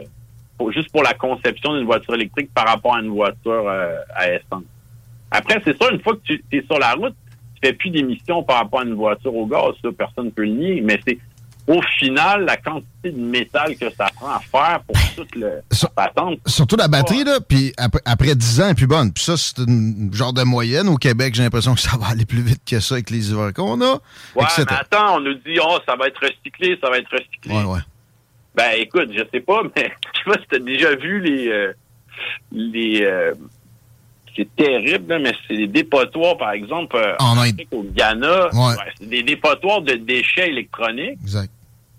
juste 0.72 0.90
pour 0.92 1.02
la 1.02 1.14
conception 1.14 1.74
d'une 1.74 1.86
voiture 1.86 2.14
électrique 2.14 2.50
par 2.54 2.66
rapport 2.66 2.94
à 2.96 3.00
une 3.00 3.08
voiture 3.08 3.66
euh, 3.66 3.96
à 4.14 4.30
essence. 4.30 4.64
Après, 5.30 5.62
c'est 5.64 5.80
ça, 5.80 5.90
une 5.90 6.00
fois 6.00 6.14
que 6.16 6.20
tu 6.24 6.44
es 6.52 6.62
sur 6.66 6.78
la 6.78 6.92
route, 6.92 7.14
tu 7.54 7.60
fais 7.68 7.72
plus 7.72 7.88
d'émissions 7.90 8.42
par 8.42 8.56
rapport 8.58 8.80
à 8.80 8.84
une 8.84 8.94
voiture 8.94 9.34
au 9.34 9.46
gaz, 9.46 9.72
ça, 9.80 9.88
personne 9.96 10.26
ne 10.26 10.30
peut 10.30 10.42
le 10.42 10.48
nier, 10.50 10.80
mais 10.82 11.00
c'est 11.06 11.18
au 11.66 11.80
final 11.98 12.44
la 12.44 12.56
quantité 12.56 13.10
de 13.10 13.20
métal 13.20 13.76
que 13.76 13.90
ça 13.90 14.06
prend 14.14 14.30
à 14.30 14.40
faire 14.40 14.80
pour 14.86 14.96
toute 15.16 15.34
le 15.34 15.62
patente. 15.94 16.38
Surtout 16.46 16.76
la 16.76 16.88
batterie, 16.88 17.24
là, 17.24 17.38
puis 17.40 17.72
après, 17.76 18.00
après 18.04 18.34
10 18.34 18.60
ans, 18.60 18.64
elle 18.64 18.70
est 18.70 18.74
plus 18.74 18.86
bonne. 18.86 19.12
Puis 19.12 19.24
ça, 19.24 19.36
c'est 19.36 19.58
une 19.58 20.10
genre 20.12 20.32
de 20.32 20.42
moyenne. 20.42 20.88
Au 20.88 20.96
Québec, 20.96 21.34
j'ai 21.34 21.42
l'impression 21.42 21.74
que 21.74 21.80
ça 21.80 21.96
va 21.96 22.08
aller 22.08 22.26
plus 22.26 22.42
vite 22.42 22.62
que 22.68 22.80
ça 22.80 22.94
avec 22.94 23.10
les 23.10 23.30
hivers 23.30 23.52
qu'on 23.52 23.80
a. 23.80 23.94
Ouais, 24.34 24.44
etc. 24.44 24.64
mais 24.68 24.76
attends, 24.76 25.16
on 25.16 25.20
nous 25.20 25.34
dit 25.34 25.58
oh 25.62 25.78
ça 25.86 25.96
va 25.96 26.06
être 26.06 26.20
recyclé, 26.20 26.78
ça 26.82 26.90
va 26.90 26.98
être 26.98 27.10
recyclé. 27.10 27.54
Ouais, 27.54 27.64
ouais. 27.64 27.80
Ben 28.54 28.72
écoute, 28.76 29.10
je 29.12 29.22
sais 29.32 29.40
pas, 29.40 29.62
mais 29.76 29.92
je 30.14 30.18
sais 30.18 30.24
pas 30.24 30.40
si 30.40 30.46
t'as 30.50 30.58
déjà 30.58 30.94
vu 30.96 31.20
les 31.20 31.48
euh, 31.48 31.72
les 32.52 33.02
euh, 33.02 33.32
c'est 34.36 34.56
terrible, 34.56 35.18
mais 35.20 35.32
c'est 35.46 35.56
des 35.56 35.66
dépotoirs, 35.66 36.36
par 36.36 36.52
exemple, 36.52 36.96
euh, 36.96 37.14
En 37.18 37.36
en 37.36 37.38
Inde. 37.38 37.52
Afrique, 37.52 37.68
au 37.72 37.82
Ghana. 37.82 38.46
Ouais. 38.52 38.74
c'est 38.98 39.08
des 39.08 39.22
dépotoirs 39.22 39.82
de 39.82 39.94
déchets 39.94 40.48
électroniques. 40.48 41.18
Exact. 41.22 41.50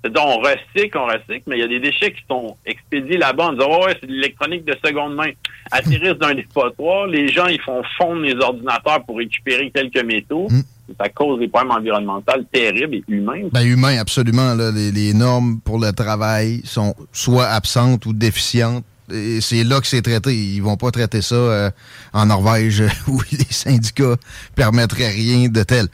On 0.04 0.40
recycle, 0.40 0.98
on 0.98 1.06
recycle, 1.06 1.44
mais 1.46 1.58
il 1.58 1.60
y 1.60 1.64
a 1.64 1.68
des 1.68 1.80
déchets 1.80 2.12
qui 2.12 2.24
sont 2.28 2.58
expédiés 2.66 3.18
là-bas 3.18 3.50
en 3.50 3.54
disant, 3.54 3.70
ouais, 3.70 3.86
ouais, 3.86 3.98
c'est 4.02 4.08
de 4.08 4.14
l'électronique 4.14 4.66
de 4.66 4.76
seconde 4.84 5.14
main. 5.16 5.30
Atterrissent 5.72 6.18
d'un 6.20 6.34
dépotoir, 6.34 7.06
les 7.06 7.28
gens, 7.28 7.46
ils 7.46 7.62
font 7.62 7.84
fondre 7.98 8.22
les 8.22 8.36
ordinateurs 8.36 9.04
pour 9.06 9.18
récupérer 9.18 9.70
quelques 9.70 10.04
métaux. 10.04 10.48
Mm. 10.50 10.62
Ça 11.00 11.08
cause 11.10 11.40
des 11.40 11.48
problèmes 11.48 11.72
environnementaux 11.72 12.34
terribles 12.52 12.96
et 12.96 13.04
humains. 13.08 13.48
Ben, 13.52 13.62
humain, 13.62 13.98
absolument. 14.00 14.56
Là, 14.56 14.72
les, 14.72 14.92
les 14.92 15.14
normes 15.14 15.60
pour 15.64 15.80
le 15.80 15.92
travail 15.94 16.62
sont 16.66 16.96
soit 17.14 17.46
absentes 17.46 18.06
ou 18.08 18.14
déficientes. 18.14 18.84
Et 19.14 19.42
c'est 19.42 19.64
là 19.64 19.80
que 19.82 19.88
c'est 19.88 20.02
traité. 20.02 20.34
Ils 20.36 20.62
vont 20.62 20.78
pas 20.78 20.92
traiter 20.92 21.22
ça 21.22 21.36
euh, 21.36 21.72
en 22.14 22.26
Norvège 22.26 22.84
où 23.08 23.22
les 23.32 23.46
syndicats 23.50 24.16
permettraient 24.56 25.10
rien 25.10 25.50
de 25.50 25.64
tel. 25.64 25.88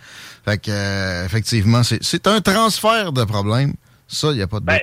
Fait 0.46 0.58
que, 0.58 0.72
euh, 0.72 1.26
effectivement, 1.26 1.82
c'est 1.84 2.28
un 2.28 2.42
transfert 2.42 3.12
de 3.12 3.24
problème. 3.24 3.74
Ça, 4.08 4.30
il 4.32 4.36
n'y 4.38 4.42
a 4.42 4.48
pas 4.48 4.60
de... 4.60 4.66
Ben, 4.66 4.80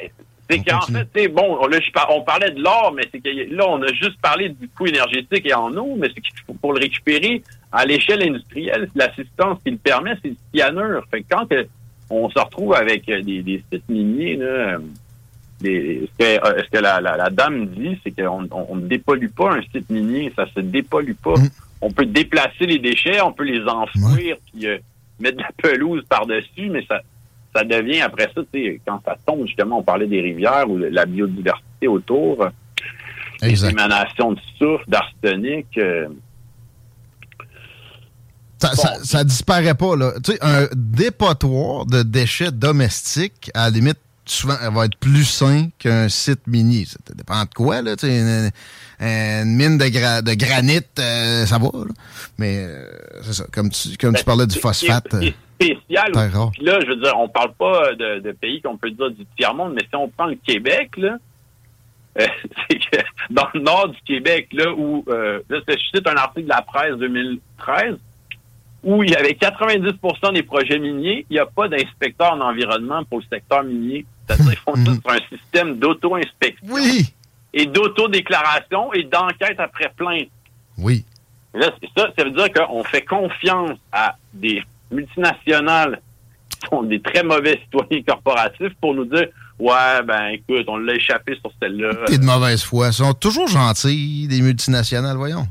c'est 0.50 0.60
On 0.60 0.62
qu'en 0.78 0.80
fait, 0.92 1.08
c'est 1.16 1.28
bon, 1.28 1.66
là, 1.66 1.78
je 1.80 1.90
par- 1.90 2.10
on 2.14 2.20
parlait 2.22 2.50
de 2.50 2.60
l'or, 2.60 2.92
mais 2.94 3.04
c'est 3.10 3.18
que 3.20 3.30
là, 3.54 3.64
on 3.66 3.82
a 3.82 3.86
juste 3.94 4.20
parlé 4.20 4.50
du 4.50 4.68
coût 4.68 4.86
énergétique 4.86 5.46
et 5.46 5.54
en 5.54 5.74
eau, 5.74 5.96
mais 5.98 6.08
c'est 6.14 6.20
qu'il 6.20 6.34
faut- 6.46 6.52
pour 6.52 6.74
le 6.74 6.80
récupérer 6.80 7.42
à 7.72 7.86
l'échelle 7.86 8.22
industrielle, 8.22 8.90
l'assistance 8.94 9.58
qui 9.64 9.70
le 9.70 9.78
permet, 9.78 10.12
c'est 10.22 10.28
le 10.28 10.36
cyanure. 10.52 11.02
Fait 11.10 11.22
que 11.22 11.26
quand 11.30 11.46
que 11.46 11.66
on 12.10 12.28
se 12.28 12.38
retrouve 12.38 12.74
avec 12.74 13.08
euh, 13.08 13.22
des, 13.22 13.42
des 13.42 13.64
sites 13.72 13.88
miniers, 13.88 14.36
là, 14.36 14.44
euh, 14.44 14.78
des- 15.60 16.08
ce 16.12 16.24
que, 16.24 16.46
euh, 16.46 16.62
ce 16.64 16.70
que 16.70 16.78
la, 16.82 17.00
la- 17.00 17.16
la 17.16 17.30
dame 17.30 17.66
dit, 17.66 17.98
c'est 18.02 18.10
qu'on 18.10 18.44
on, 18.50 18.66
on 18.70 18.76
ne 18.76 18.86
dépollue 18.86 19.28
pas 19.28 19.52
un 19.54 19.62
site 19.62 19.88
minier, 19.90 20.32
ça 20.36 20.46
se 20.54 20.60
dépollue 20.60 21.14
pas. 21.14 21.34
Mm. 21.38 21.48
On 21.80 21.90
peut 21.90 22.06
déplacer 22.06 22.66
les 22.66 22.78
déchets, 22.78 23.20
on 23.20 23.32
peut 23.32 23.44
les 23.44 23.62
enfouir, 23.66 24.36
puis 24.52 24.66
euh, 24.66 24.78
mettre 25.20 25.36
de 25.38 25.42
la 25.42 25.50
pelouse 25.56 26.02
par-dessus, 26.08 26.68
mais 26.70 26.84
ça, 26.86 27.00
ça 27.54 27.62
devient 27.64 28.00
après 28.00 28.28
ça, 28.34 28.40
quand 28.86 29.00
ça 29.04 29.16
tombe, 29.26 29.46
justement, 29.46 29.78
on 29.78 29.82
parlait 29.82 30.06
des 30.08 30.20
rivières 30.20 30.68
ou 30.68 30.78
de 30.78 30.86
la 30.86 31.06
biodiversité 31.06 31.86
autour, 31.88 32.48
les 33.42 33.50
Exact. 33.50 33.70
émanations 33.70 34.32
de 34.32 34.40
soufre, 34.58 34.84
d'arsenic. 34.88 35.66
euh, 35.78 36.08
Ça, 38.58 38.74
ça, 38.74 38.94
ça 39.04 39.24
disparaît 39.24 39.74
pas, 39.74 39.94
là. 39.96 40.12
Tu 40.24 40.32
sais, 40.32 40.38
un 40.40 40.66
dépotoir 40.74 41.84
de 41.86 42.02
déchets 42.02 42.50
domestiques, 42.50 43.50
à 43.52 43.64
la 43.64 43.70
limite, 43.70 43.98
souvent, 44.26 44.54
elle 44.62 44.72
va 44.72 44.84
être 44.86 44.96
plus 44.98 45.24
sain 45.24 45.68
qu'un 45.78 46.08
site 46.08 46.46
minier. 46.46 46.84
Ça 46.86 46.98
dépend 47.14 47.42
de 47.44 47.54
quoi, 47.54 47.82
là. 47.82 47.94
Une, 48.02 48.50
une 49.00 49.56
mine 49.56 49.78
de, 49.78 49.84
gra- 49.86 50.22
de 50.22 50.34
granit, 50.34 50.80
euh, 50.98 51.46
ça 51.46 51.58
va, 51.58 51.66
là. 51.74 51.92
Mais, 52.38 52.64
euh, 52.66 52.86
c'est 53.22 53.32
ça. 53.34 53.44
Comme 53.52 53.70
tu, 53.70 53.96
comme 53.98 54.14
tu 54.14 54.24
parlais 54.24 54.46
du 54.46 54.58
phosphate. 54.58 55.06
C'est 55.10 55.16
euh, 55.28 55.76
spécial. 55.76 56.12
Puis 56.52 56.64
là, 56.64 56.78
je 56.82 56.86
veux 56.86 56.96
dire, 56.96 57.12
on 57.18 57.28
parle 57.28 57.52
pas 57.54 57.92
de, 57.94 58.20
de 58.20 58.32
pays 58.32 58.60
qu'on 58.62 58.76
peut 58.76 58.90
dire 58.90 59.10
du 59.10 59.24
tiers-monde, 59.36 59.74
mais 59.74 59.82
si 59.82 59.94
on 59.96 60.08
prend 60.08 60.26
le 60.26 60.36
Québec, 60.36 60.90
là, 60.96 61.16
euh, 62.20 62.26
c'est 62.70 62.78
que 62.78 63.02
dans 63.30 63.48
le 63.54 63.60
nord 63.60 63.88
du 63.88 63.98
Québec, 64.06 64.48
là, 64.52 64.72
où, 64.72 65.04
là, 65.08 65.40
c'est- 65.68 65.78
je 65.78 65.96
cite 65.98 66.06
un 66.08 66.16
article 66.16 66.44
de 66.46 66.50
la 66.50 66.62
presse 66.62 66.96
2013, 66.98 67.96
où 68.82 69.02
il 69.02 69.10
y 69.10 69.16
avait 69.16 69.32
90% 69.34 70.32
des 70.34 70.42
projets 70.42 70.78
miniers, 70.78 71.24
il 71.30 71.34
n'y 71.34 71.38
a 71.40 71.46
pas 71.46 71.68
d'inspecteur 71.68 72.32
en 72.34 72.40
environnement 72.40 73.02
pour 73.04 73.18
le 73.20 73.24
secteur 73.32 73.64
minier. 73.64 74.04
C'est-à-dire 74.26 74.50
qu'ils 74.50 74.58
font 74.60 74.76
Mhm. 74.76 74.84
tout 74.84 75.00
sur 75.02 75.10
un 75.10 75.36
système 75.38 75.78
d'auto-inspection 75.78 76.66
Oui! 76.70 77.12
et 77.52 77.66
d'autodéclaration 77.66 78.92
et 78.92 79.04
d'enquête 79.04 79.58
après 79.60 79.92
plainte. 79.96 80.28
Oui. 80.78 81.04
Là, 81.52 81.70
c'est 81.80 81.88
ça, 81.96 82.08
ça 82.18 82.24
veut 82.24 82.30
dire 82.32 82.52
qu'on 82.52 82.82
fait 82.84 83.02
confiance 83.02 83.78
à 83.92 84.16
des 84.32 84.62
multinationales 84.90 86.00
qui 86.50 86.68
sont 86.68 86.82
des 86.82 87.00
très 87.00 87.22
mauvais 87.22 87.60
citoyens 87.64 88.02
corporatifs 88.02 88.72
pour 88.80 88.94
nous 88.94 89.04
dire 89.04 89.26
Ouais, 89.58 90.02
ben 90.04 90.26
écoute, 90.32 90.64
on 90.66 90.78
l'a 90.78 90.94
échappé 90.94 91.36
sur 91.40 91.52
celle-là. 91.62 91.90
T'es 92.06 92.18
de 92.18 92.24
mauvaise 92.24 92.64
foi. 92.64 92.88
Ils 92.88 92.92
sont 92.92 93.14
toujours 93.14 93.46
gentils, 93.46 94.26
des 94.26 94.40
multinationales, 94.40 95.16
voyons. 95.16 95.46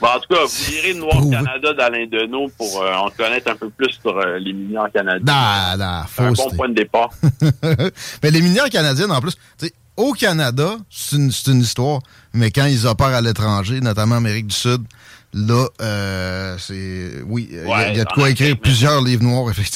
Bon, 0.00 0.08
en 0.08 0.20
tout 0.20 0.34
cas, 0.34 0.44
vous 0.44 0.70
lirez 0.70 0.94
Noir 0.94 1.16
Prouvé. 1.16 1.36
Canada 1.36 1.72
d'Alain 1.72 2.06
Deneau 2.06 2.48
pour 2.58 2.82
euh, 2.82 2.92
en 2.94 3.10
connaître 3.10 3.50
un 3.50 3.56
peu 3.56 3.70
plus 3.70 3.92
sur 4.00 4.16
euh, 4.18 4.38
les 4.38 4.52
minières 4.52 4.88
canadiennes. 4.92 5.24
Da, 5.24 5.76
da, 5.76 6.06
C'est 6.14 6.22
un 6.22 6.32
bon 6.32 6.50
point 6.50 6.68
de 6.68 6.74
départ. 6.74 7.10
mais 8.22 8.30
les 8.30 8.42
minières 8.42 8.68
canadiennes, 8.70 9.10
en 9.10 9.20
plus, 9.20 9.34
tu 9.58 9.66
sais, 9.66 9.72
au 9.96 10.12
Canada, 10.12 10.76
c'est 10.90 11.16
une, 11.16 11.32
c'est 11.32 11.50
une 11.50 11.62
histoire, 11.62 12.00
mais 12.34 12.50
quand 12.50 12.66
ils 12.66 12.86
opèrent 12.86 13.06
à 13.14 13.20
l'étranger, 13.22 13.80
notamment 13.80 14.16
Amérique 14.16 14.48
du 14.48 14.54
Sud, 14.54 14.82
là, 15.32 15.66
euh, 15.80 16.56
c'est. 16.58 17.22
Oui, 17.26 17.48
il 17.50 17.56
y 17.56 17.60
a- 17.60 17.64
Ouais, 17.66 17.90
il 17.92 17.96
y, 17.96 18.00
a 18.00 18.04
de 18.04 18.12
quoi 18.12 18.28
écrire 18.28 18.58
plusieurs 18.58 19.00
livres 19.02 19.22
noirs, 19.22 19.50
effectivement. 19.50 19.75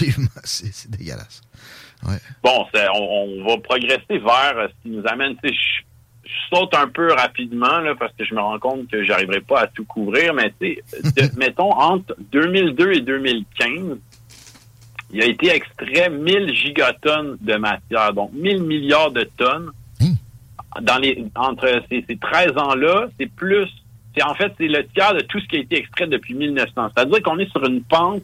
Effectivement, 0.00 0.28
c'est 0.44 0.90
dégueulasse. 0.90 1.42
Ouais. 2.06 2.16
Bon, 2.42 2.64
on, 2.94 2.98
on 2.98 3.44
va 3.46 3.58
progresser 3.58 4.18
vers 4.18 4.54
euh, 4.56 4.68
ce 4.68 4.82
qui 4.82 4.96
nous 4.96 5.02
amène. 5.06 5.36
Je, 5.44 5.50
je 5.50 6.32
saute 6.56 6.74
un 6.74 6.88
peu 6.88 7.12
rapidement 7.12 7.78
là, 7.80 7.94
parce 7.98 8.12
que 8.16 8.24
je 8.24 8.34
me 8.34 8.40
rends 8.40 8.58
compte 8.58 8.88
que 8.88 9.04
j'arriverai 9.04 9.40
pas 9.40 9.60
à 9.62 9.66
tout 9.66 9.84
couvrir, 9.84 10.32
mais 10.32 10.52
tu 10.60 10.78
sais, 10.92 11.02
de- 11.02 11.30
mettons 11.38 11.72
entre 11.72 12.16
2002 12.32 12.92
et 12.92 13.00
2015, 13.00 13.98
il 15.12 15.22
a 15.22 15.26
été 15.26 15.50
extrait 15.50 16.08
1000 16.08 16.54
gigatonnes 16.54 17.36
de 17.40 17.56
matière, 17.56 18.12
donc 18.14 18.32
1000 18.32 18.62
milliards 18.62 19.10
de 19.10 19.24
tonnes. 19.36 19.70
Hein? 20.00 20.12
Dans 20.82 20.98
les 20.98 21.24
entre 21.34 21.82
ces, 21.90 22.04
ces 22.08 22.16
13 22.16 22.56
ans-là, 22.56 23.08
c'est 23.18 23.26
plus, 23.30 23.66
c'est 24.16 24.22
en 24.22 24.34
fait 24.34 24.52
c'est 24.56 24.68
le 24.68 24.86
tiers 24.86 25.12
de 25.14 25.20
tout 25.22 25.40
ce 25.40 25.46
qui 25.48 25.56
a 25.56 25.60
été 25.60 25.78
extrait 25.78 26.06
depuis 26.06 26.34
1900. 26.34 26.90
C'est-à-dire 26.96 27.22
qu'on 27.22 27.38
est 27.40 27.50
sur 27.50 27.64
une 27.66 27.82
pente 27.82 28.22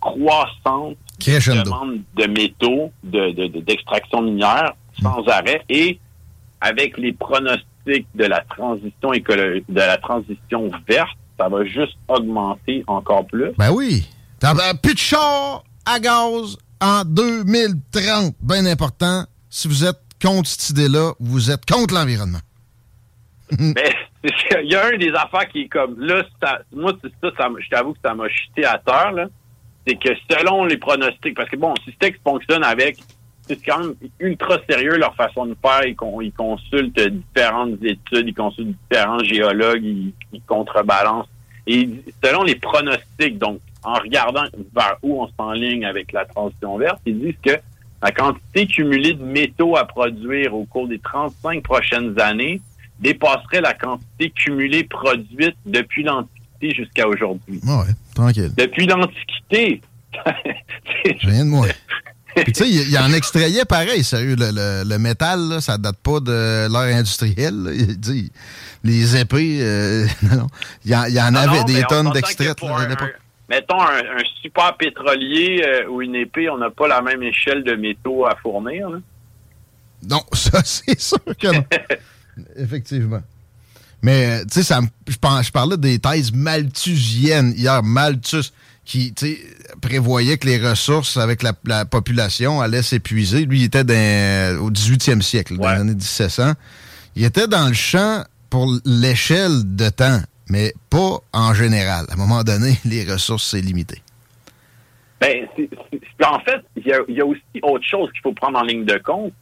croissante 0.00 0.96
Crescendo. 1.20 1.62
demande 1.64 2.00
de 2.16 2.26
métaux, 2.26 2.92
de, 3.04 3.30
de- 3.32 3.46
de- 3.48 3.60
d'extraction 3.60 4.22
minière 4.22 4.74
sans 5.02 5.22
arrêt 5.28 5.62
et 5.68 5.98
avec 6.60 6.96
les 6.98 7.12
pronostics 7.12 8.06
de 8.14 8.24
la 8.24 8.40
transition 8.42 9.12
écologique, 9.12 9.64
de 9.68 9.76
la 9.80 9.96
transition 9.98 10.70
verte, 10.88 11.16
ça 11.38 11.48
va 11.48 11.64
juste 11.64 11.96
augmenter 12.08 12.82
encore 12.86 13.26
plus. 13.26 13.52
Ben 13.58 13.70
oui. 13.70 14.06
Ben, 14.40 14.54
plus 14.82 14.94
de 14.94 14.98
char 14.98 15.64
à 15.86 15.98
gaz 16.00 16.56
en 16.80 17.02
2030. 17.04 18.34
Bien 18.40 18.66
important. 18.66 19.24
Si 19.50 19.68
vous 19.68 19.84
êtes 19.84 20.00
contre 20.22 20.48
cette 20.48 20.70
idée-là, 20.70 21.12
vous 21.20 21.50
êtes 21.50 21.64
contre 21.64 21.94
l'environnement. 21.94 22.40
Mais 23.58 23.74
ça, 24.50 24.60
il 24.62 24.70
y 24.70 24.74
a 24.74 24.86
un 24.86 24.96
des 24.98 25.10
affaires 25.14 25.48
qui 25.50 25.62
est 25.62 25.68
comme 25.68 25.98
là, 25.98 26.22
ça- 26.42 26.58
moi 26.74 26.92
c'est 27.02 27.10
ça, 27.22 27.30
ça 27.38 27.48
je 27.58 27.68
t'avoue 27.70 27.92
que 27.94 28.00
ça 28.04 28.14
m'a 28.14 28.28
chuté 28.28 28.64
à 28.64 28.78
terre 28.78 29.12
là. 29.12 29.26
C'est 29.88 29.96
que 29.96 30.10
selon 30.30 30.66
les 30.66 30.76
pronostics, 30.76 31.34
parce 31.34 31.48
que 31.48 31.56
bon, 31.56 31.72
Systex 31.84 32.18
fonctionne 32.22 32.62
avec 32.62 32.98
c'est 33.48 33.56
quand 33.64 33.78
même 33.78 33.94
ultra 34.20 34.58
sérieux 34.68 34.98
leur 34.98 35.14
façon 35.14 35.46
de 35.46 35.56
faire. 35.62 35.86
Ils, 35.86 35.96
con- 35.96 36.20
ils 36.20 36.32
consultent 36.32 37.00
différentes 37.00 37.82
études, 37.82 38.28
ils 38.28 38.34
consultent 38.34 38.76
différents 38.90 39.20
géologues, 39.24 39.82
ils, 39.82 40.12
ils 40.34 40.42
contrebalancent. 40.42 41.30
Et 41.66 41.88
selon 42.22 42.42
les 42.42 42.56
pronostics, 42.56 43.38
donc 43.38 43.60
en 43.82 43.94
regardant 43.94 44.44
vers 44.76 44.96
où 45.02 45.22
on 45.22 45.28
s'enligne 45.38 45.86
avec 45.86 46.12
la 46.12 46.26
transition 46.26 46.76
verte, 46.76 47.00
ils 47.06 47.18
disent 47.18 47.38
que 47.42 47.58
la 48.02 48.10
quantité 48.12 48.66
cumulée 48.66 49.14
de 49.14 49.24
métaux 49.24 49.76
à 49.78 49.86
produire 49.86 50.54
au 50.54 50.64
cours 50.66 50.86
des 50.86 50.98
35 50.98 51.62
prochaines 51.62 52.20
années 52.20 52.60
dépasserait 53.00 53.62
la 53.62 53.72
quantité 53.72 54.28
cumulée 54.30 54.84
produite 54.84 55.56
depuis 55.64 56.02
l'Antiquité 56.02 56.37
jusqu'à 56.62 57.06
aujourd'hui. 57.08 57.60
Ouais, 57.64 57.92
tranquille. 58.14 58.52
Depuis 58.56 58.86
l'Antiquité! 58.86 59.80
Rien 61.22 61.44
de 61.44 61.50
moins. 61.50 61.68
Puis 62.34 62.52
tu 62.52 62.64
sais, 62.64 62.68
il 62.70 62.88
il 62.90 62.98
en 62.98 63.12
extrayait 63.12 63.64
pareil, 63.64 64.04
sérieux. 64.04 64.36
Le, 64.38 64.50
le- 64.52 64.88
le 64.88 64.98
métal, 64.98 65.40
là, 65.48 65.60
ça 65.60 65.76
date 65.76 65.96
pas 65.98 66.20
de 66.20 66.68
l'ère 66.70 66.96
industrielle. 66.96 67.62
là. 67.64 67.72
Il 67.72 67.98
dit, 67.98 68.30
les 68.84 69.16
épées, 69.16 69.58
euh, 69.60 70.06
non, 70.22 70.36
non. 70.36 70.46
Il 70.84 70.90
y 70.92 70.96
en, 70.96 71.04
il 71.04 71.14
y 71.14 71.20
en 71.20 71.32
Non, 71.32 71.40
avait 71.40 71.58
non, 71.58 71.64
des 71.64 71.82
tonnes 71.88 72.10
d'extraits 72.12 72.56
Mettons 73.48 73.80
un, 73.80 73.96
un 74.00 74.22
super 74.42 74.76
pétrolier 74.76 75.62
euh, 75.66 75.88
ou 75.88 76.02
une 76.02 76.14
épée, 76.14 76.50
on 76.50 76.58
n'a 76.58 76.70
pas 76.70 76.86
la 76.86 77.00
même 77.00 77.22
échelle 77.22 77.64
de 77.64 77.74
métaux 77.74 78.26
à 78.26 78.36
fournir. 78.36 78.90
là. 78.90 78.98
Non, 80.08 80.22
ça, 80.32 80.60
c'est 80.64 81.00
sûr 81.00 81.18
que 81.40 81.48
non. 81.48 81.64
Effectivement. 82.56 83.22
Mais, 84.02 84.42
tu 84.46 84.54
sais, 84.54 84.62
ça 84.62 84.80
me- 84.80 84.88
je 85.08 85.50
parlais 85.50 85.76
des 85.76 85.98
thèses 85.98 86.32
malthusiennes 86.32 87.52
hier. 87.56 87.82
Malthus, 87.82 88.52
qui, 88.84 89.12
tu 89.12 89.26
sais, 89.34 89.38
prévoyait 89.82 90.38
que 90.38 90.46
les 90.46 90.58
ressources 90.66 91.16
avec 91.16 91.42
la, 91.42 91.52
la 91.66 91.84
population 91.84 92.60
allaient 92.60 92.82
s'épuiser. 92.82 93.44
Lui, 93.44 93.60
il 93.60 93.64
était 93.64 93.84
dans- 93.84 94.60
au 94.64 94.70
18e 94.70 95.20
siècle, 95.20 95.56
dans 95.56 95.64
Ouais. 95.64 95.74
les 95.74 95.80
années 95.80 95.94
1700. 95.94 96.52
Il 97.16 97.24
était 97.24 97.48
dans 97.48 97.66
le 97.68 97.74
champ 97.74 98.24
pour 98.50 98.72
l'échelle 98.84 99.76
de 99.76 99.88
temps, 99.90 100.20
mais 100.48 100.72
pas 100.88 101.18
en 101.32 101.52
général. 101.52 102.06
À 102.08 102.14
un 102.14 102.16
moment 102.16 102.44
donné, 102.44 102.78
les 102.84 103.04
ressources, 103.04 103.44
c'est 103.50 103.60
limité. 103.60 104.00
Ben, 105.20 105.46
c'est- 105.56 105.68
c'est- 105.90 106.00
c'est- 106.00 106.24
en 106.26 106.38
fait, 106.40 106.60
il 106.76 106.86
y 106.86 106.92
a, 106.92 107.00
il 107.08 107.16
y 107.16 107.20
a 107.20 107.26
aussi 107.26 107.42
autre 107.62 107.84
chose 107.84 108.10
qu'il 108.12 108.20
faut 108.22 108.32
prendre 108.32 108.58
en 108.58 108.62
ligne 108.62 108.84
de 108.84 108.98
compte. 109.04 109.32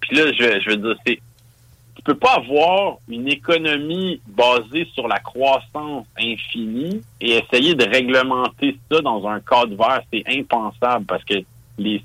Puis 0.00 0.16
là, 0.16 0.26
je, 0.32 0.60
je 0.64 0.70
veux 0.70 0.76
dire, 0.76 0.94
c'est 1.06 1.18
tu 1.96 2.02
peux 2.02 2.14
pas 2.16 2.34
avoir 2.36 2.96
une 3.08 3.28
économie 3.28 4.20
basée 4.26 4.86
sur 4.94 5.06
la 5.08 5.18
croissance 5.20 6.06
infinie 6.18 7.02
et 7.20 7.38
essayer 7.38 7.74
de 7.74 7.84
réglementer 7.84 8.76
ça 8.90 9.00
dans 9.00 9.26
un 9.26 9.40
cadre 9.40 9.76
vert, 9.76 10.00
c'est 10.12 10.24
impensable 10.28 11.04
parce 11.06 11.24
que 11.24 11.34
les, 11.78 12.02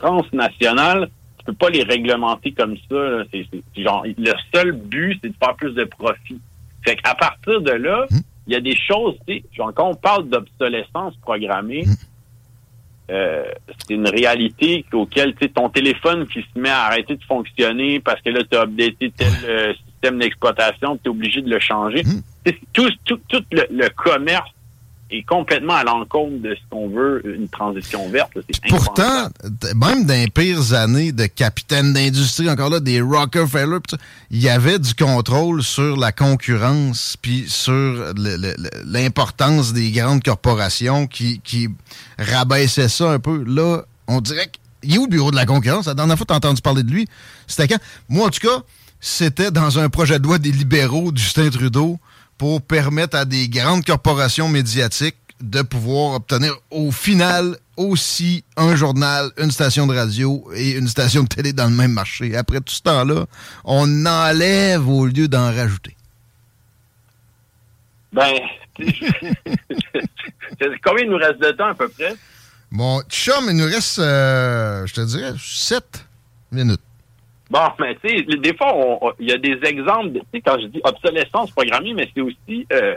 transnationales, 0.00 1.08
tu 1.38 1.44
peux 1.46 1.52
pas 1.52 1.70
les 1.70 1.82
réglementer 1.82 2.52
comme 2.52 2.76
ça. 2.88 2.94
là. 2.96 3.24
C'est, 3.32 3.46
c'est- 3.52 3.82
genre, 3.82 4.04
le 4.04 4.32
seul 4.54 4.72
but, 4.72 5.18
c'est 5.22 5.28
de 5.30 5.34
faire 5.42 5.54
plus 5.56 5.72
de 5.74 5.84
profit. 5.84 6.40
Fait 6.84 6.96
qu'à 6.96 7.14
partir 7.14 7.60
de 7.60 7.72
là, 7.72 8.06
il 8.46 8.52
y 8.52 8.56
a 8.56 8.60
des 8.60 8.76
choses, 8.76 9.14
tu 9.26 9.34
sais, 9.34 9.44
genre, 9.52 9.72
quand 9.74 9.88
on 9.90 9.94
parle 9.94 10.28
d'obsolescence 10.28 11.14
programmée, 11.22 11.84
euh, 13.10 13.44
c'est 13.78 13.94
une 13.94 14.08
réalité 14.08 14.84
auquel 14.92 15.34
ton 15.34 15.68
téléphone 15.70 16.26
qui 16.26 16.40
se 16.42 16.58
met 16.58 16.68
à 16.68 16.84
arrêter 16.84 17.16
de 17.16 17.24
fonctionner 17.24 18.00
parce 18.00 18.20
que 18.20 18.30
là, 18.30 18.40
tu 18.50 18.56
as 18.56 18.62
updaté 18.62 19.10
tel 19.16 19.32
euh, 19.46 19.72
système 19.92 20.18
d'exploitation, 20.18 20.96
tu 20.96 21.04
es 21.06 21.08
obligé 21.08 21.40
de 21.40 21.48
le 21.50 21.58
changer. 21.58 22.02
Sais, 22.46 22.58
Tout, 22.72 22.90
tout, 23.04 23.20
tout 23.28 23.42
le, 23.50 23.66
le 23.70 23.88
commerce 23.90 24.50
est 25.10 25.22
complètement 25.22 25.74
à 25.74 25.84
l'encontre 25.84 26.42
de 26.42 26.54
ce 26.54 26.60
qu'on 26.70 26.88
veut, 26.88 27.22
une 27.24 27.48
transition 27.48 28.08
verte. 28.10 28.34
là. 28.34 28.42
Pourtant, 28.68 29.28
même 29.74 30.04
dans 30.04 30.14
les 30.14 30.28
pires 30.28 30.74
années 30.74 31.12
de 31.12 31.26
capitaine 31.26 31.92
d'industrie, 31.92 32.50
encore 32.50 32.70
là, 32.70 32.80
des 32.80 33.00
Rockefeller, 33.00 33.78
il 34.30 34.42
y 34.42 34.48
avait 34.48 34.78
du 34.78 34.94
contrôle 34.94 35.62
sur 35.62 35.96
la 35.96 36.12
concurrence, 36.12 37.16
puis 37.20 37.44
sur 37.48 38.12
l'importance 38.84 39.72
des 39.72 39.90
grandes 39.90 40.22
corporations 40.22 41.06
qui, 41.06 41.40
qui 41.42 41.68
rabaissaient 42.18 42.88
ça 42.88 43.10
un 43.10 43.18
peu. 43.18 43.44
Là, 43.46 43.82
on 44.06 44.20
dirait 44.20 44.50
qu'il 44.82 44.94
est 44.94 44.98
où 44.98 45.04
le 45.04 45.10
bureau 45.10 45.30
de 45.30 45.36
la 45.36 45.46
concurrence? 45.46 45.86
La 45.86 45.94
dernière 45.94 46.16
fois 46.16 46.26
que 46.26 46.32
t'as 46.32 46.36
entendu 46.36 46.60
parler 46.60 46.82
de 46.82 46.90
lui, 46.90 47.06
c'était 47.46 47.68
quand? 47.68 47.80
Moi, 48.08 48.26
en 48.26 48.30
tout 48.30 48.46
cas, 48.46 48.62
c'était 49.00 49.50
dans 49.50 49.78
un 49.78 49.88
projet 49.88 50.18
de 50.18 50.24
loi 50.24 50.38
des 50.38 50.52
libéraux 50.52 51.12
Justin 51.14 51.50
Trudeau 51.50 51.98
pour 52.38 52.62
permettre 52.62 53.16
à 53.16 53.24
des 53.24 53.48
grandes 53.48 53.84
corporations 53.84 54.48
médiatiques 54.48 55.16
de 55.40 55.62
pouvoir 55.62 56.14
obtenir 56.14 56.56
au 56.70 56.90
final 56.90 57.56
aussi 57.76 58.44
un 58.56 58.74
journal, 58.74 59.30
une 59.36 59.50
station 59.50 59.86
de 59.86 59.94
radio 59.94 60.48
et 60.54 60.72
une 60.72 60.88
station 60.88 61.22
de 61.24 61.28
télé 61.28 61.52
dans 61.52 61.66
le 61.66 61.76
même 61.76 61.92
marché. 61.92 62.34
Après 62.36 62.60
tout 62.60 62.72
ce 62.72 62.82
temps-là, 62.82 63.26
on 63.64 64.06
enlève 64.06 64.88
au 64.88 65.06
lieu 65.06 65.28
d'en 65.28 65.52
rajouter. 65.52 65.96
Ben, 68.12 68.32
combien 70.82 71.04
il 71.04 71.10
nous 71.10 71.18
reste 71.18 71.40
de 71.40 71.50
temps 71.52 71.68
à 71.68 71.74
peu 71.74 71.88
près? 71.88 72.16
Mon 72.70 73.02
chum, 73.02 73.46
il 73.48 73.56
nous 73.56 73.64
reste, 73.64 73.98
euh, 73.98 74.86
je 74.86 74.94
te 74.94 75.00
dirais, 75.02 75.34
7 75.38 76.04
minutes. 76.52 76.80
Bon, 77.50 77.60
mais 77.78 77.96
tu 78.04 78.08
sais, 78.08 78.22
des 78.22 78.54
fois, 78.54 79.14
il 79.18 79.28
y 79.28 79.32
a 79.32 79.38
des 79.38 79.58
exemples, 79.64 80.12
tu 80.12 80.20
sais, 80.34 80.40
quand 80.42 80.58
je 80.60 80.66
dis 80.66 80.80
obsolescence 80.84 81.50
programmée, 81.50 81.94
mais 81.94 82.10
c'est 82.14 82.20
aussi 82.20 82.66
euh, 82.72 82.94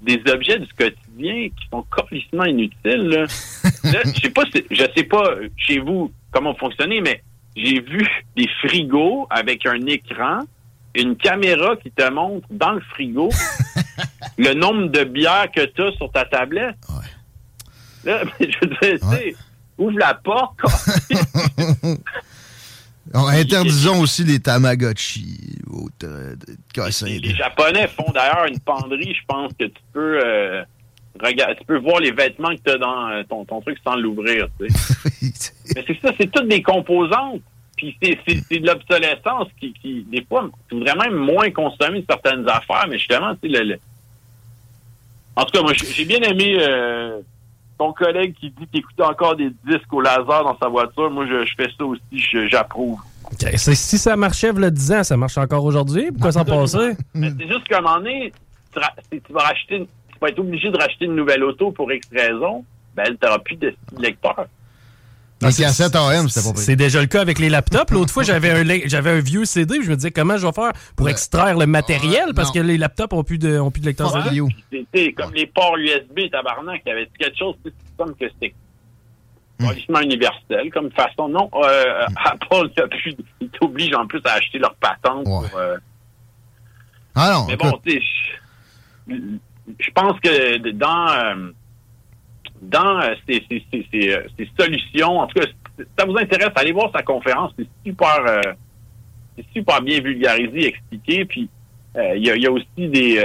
des 0.00 0.20
objets 0.28 0.58
du 0.58 0.72
quotidien 0.74 1.48
qui 1.48 1.68
sont 1.70 1.84
complètement 1.88 2.44
inutiles. 2.44 3.08
Là. 3.08 3.26
Là, 3.84 4.00
je 4.04 4.20
sais 4.20 4.30
pas, 4.30 4.42
je 4.70 4.84
sais 4.96 5.04
pas 5.04 5.34
chez 5.56 5.78
vous 5.78 6.12
comment 6.32 6.54
fonctionner, 6.54 7.00
mais 7.00 7.22
j'ai 7.54 7.80
vu 7.80 8.06
des 8.36 8.48
frigos 8.66 9.26
avec 9.30 9.66
un 9.66 9.86
écran, 9.86 10.40
une 10.94 11.16
caméra 11.16 11.76
qui 11.76 11.90
te 11.90 12.08
montre 12.10 12.46
dans 12.50 12.72
le 12.72 12.80
frigo 12.80 13.30
le 14.38 14.54
nombre 14.54 14.88
de 14.88 15.04
bières 15.04 15.50
que 15.54 15.64
tu 15.66 15.82
as 15.82 15.92
sur 15.92 16.10
ta 16.10 16.24
tablette. 16.24 16.76
Là, 18.04 18.22
je 18.40 18.46
veux 18.46 18.66
dire, 18.68 18.98
tu 19.00 19.16
sais, 19.16 19.36
ouvre 19.78 19.98
la 19.98 20.14
porte. 20.14 20.58
Interdisons 23.14 24.00
aussi 24.00 24.24
les 24.24 24.40
Tamagotchi. 24.40 25.58
les, 27.02 27.34
Japonais 27.34 27.88
font 27.88 28.10
d'ailleurs 28.12 28.46
une 28.48 28.60
penderie. 28.60 29.14
Je 29.14 29.24
pense 29.26 29.52
que 29.58 29.64
tu 29.64 29.80
peux, 29.92 30.20
euh, 30.24 30.62
regarde, 31.20 31.58
tu 31.58 31.64
peux 31.64 31.78
voir 31.78 32.00
les 32.00 32.12
vêtements 32.12 32.50
que 32.50 32.62
tu 32.64 32.70
as 32.70 32.78
dans 32.78 33.08
euh, 33.08 33.22
ton, 33.28 33.44
ton 33.44 33.60
truc 33.60 33.78
sans 33.84 33.96
l'ouvrir. 33.96 34.48
Mais 34.60 35.84
c'est 35.86 36.00
ça, 36.00 36.12
c'est 36.18 36.30
toutes 36.30 36.48
des 36.48 36.62
composantes. 36.62 37.42
Puis 37.76 37.96
c'est 38.00 38.60
de 38.60 38.66
l'obsolescence 38.66 39.48
qui, 39.58 39.72
qui, 39.72 40.04
des 40.04 40.24
fois, 40.24 40.48
tu 40.68 40.76
voudrais 40.76 40.94
même 40.94 41.16
moins 41.16 41.50
consommer 41.50 42.04
certaines 42.08 42.48
affaires, 42.48 42.86
mais 42.88 42.96
justement, 42.96 43.34
tu 43.42 43.50
sais, 43.50 43.64
le, 43.64 43.76
en 45.34 45.44
tout 45.44 45.52
cas, 45.52 45.62
moi, 45.62 45.72
j'ai 45.72 46.04
bien 46.04 46.20
aimé 46.20 46.56
euh, 46.60 47.20
ton 47.82 47.92
collègue 47.92 48.34
qui 48.38 48.50
dit 48.50 48.66
qu'il 48.68 48.80
écoute 48.80 49.00
encore 49.00 49.36
des 49.36 49.50
disques 49.66 49.92
au 49.92 50.00
laser 50.00 50.44
dans 50.44 50.56
sa 50.58 50.68
voiture. 50.68 51.10
Moi, 51.10 51.26
je, 51.26 51.52
fais 51.56 51.68
ça 51.76 51.84
aussi, 51.84 52.48
j'approuve. 52.48 52.98
Si 53.56 53.98
ça 53.98 54.14
marchait 54.16 54.52
le 54.52 54.70
10 54.70 54.92
ans, 54.92 55.04
ça 55.04 55.16
marche 55.16 55.38
encore 55.38 55.64
aujourd'hui? 55.64 56.12
Pourquoi 56.12 56.32
s'en 56.32 56.44
passer? 56.44 56.92
C'est 57.14 57.48
juste 57.48 57.66
qu'à 57.68 57.78
un 57.78 57.80
moment 57.80 57.96
donné, 57.96 58.32
tu, 58.72 59.32
vas 59.32 59.40
racheter, 59.40 59.88
tu 60.12 60.18
vas 60.20 60.28
être 60.28 60.38
obligé 60.38 60.70
de 60.70 60.76
racheter 60.76 61.06
une 61.06 61.16
nouvelle 61.16 61.42
auto 61.42 61.72
pour 61.72 61.90
X 61.92 62.08
raison, 62.12 62.64
ben, 62.94 63.04
tu 63.04 63.16
n'auras 63.22 63.38
plus 63.38 63.56
de 63.56 63.74
lecteur. 63.98 64.46
C'est 65.50 66.76
déjà 66.76 67.00
le 67.00 67.06
cas 67.06 67.20
avec 67.20 67.38
les 67.38 67.48
laptops. 67.48 67.92
L'autre 67.92 68.12
fois, 68.12 68.22
j'avais 68.22 68.50
un, 68.50 68.64
j'avais 68.86 69.10
un 69.10 69.20
vieux 69.20 69.44
CD. 69.44 69.76
Je 69.82 69.90
me 69.90 69.96
disais, 69.96 70.10
comment 70.10 70.36
je 70.36 70.46
vais 70.46 70.52
faire 70.52 70.72
pour 70.96 71.08
extraire 71.08 71.58
le 71.58 71.66
matériel? 71.66 72.34
Parce 72.34 72.50
que 72.50 72.60
les 72.60 72.78
laptops 72.78 73.12
ont 73.12 73.24
plus 73.24 73.38
de, 73.38 73.58
ont 73.58 73.70
plus 73.70 73.80
de 73.80 73.86
lecteur 73.86 74.10
CD. 74.10 74.42
C'était 74.70 75.12
comme 75.12 75.34
les 75.34 75.46
ports 75.46 75.76
USB, 75.76 76.30
tabarnak. 76.30 76.82
Il 76.86 76.88
y 76.88 76.92
avait 76.92 77.08
quelque 77.18 77.38
chose 77.38 77.56
comme 77.96 78.14
que 78.14 78.26
c'était 78.28 78.54
complètement 79.60 80.00
hmm. 80.00 80.04
universel 80.04 80.70
comme 80.72 80.90
façon. 80.92 81.28
Non, 81.28 81.50
euh, 81.54 82.06
Apple, 82.24 82.70
ils 83.40 83.48
t'obligent 83.50 83.94
en 83.94 84.06
plus 84.06 84.20
à 84.24 84.34
acheter 84.34 84.58
leur 84.58 84.74
patente. 84.76 85.24
Pour, 85.24 85.48
euh, 85.56 85.76
Ah 87.14 87.32
non. 87.32 87.46
Mais 87.48 87.56
bon, 87.56 87.78
tu 87.84 87.92
sais, 87.92 88.02
je 89.08 89.90
pense 89.94 90.18
que 90.20 90.70
dans. 90.70 91.08
Euh, 91.08 91.52
dans 92.62 93.00
euh, 93.00 93.14
ces, 93.28 93.44
euh, 93.50 94.22
ces, 94.38 94.50
solutions. 94.58 95.18
En 95.18 95.26
tout 95.26 95.40
cas, 95.40 95.46
si 95.46 95.84
ça 95.98 96.06
vous 96.06 96.16
intéresse, 96.16 96.50
allez 96.54 96.72
voir 96.72 96.90
sa 96.94 97.02
conférence. 97.02 97.52
C'est 97.58 97.66
super, 97.84 98.24
euh, 98.26 98.40
c'est 99.36 99.46
super 99.52 99.82
bien 99.82 100.00
vulgarisé, 100.00 100.68
expliqué. 100.68 101.24
Puis 101.24 101.48
il 101.94 102.24
y, 102.24 102.46
a, 102.46 102.50
aussi 102.50 102.88
des, 102.88 103.22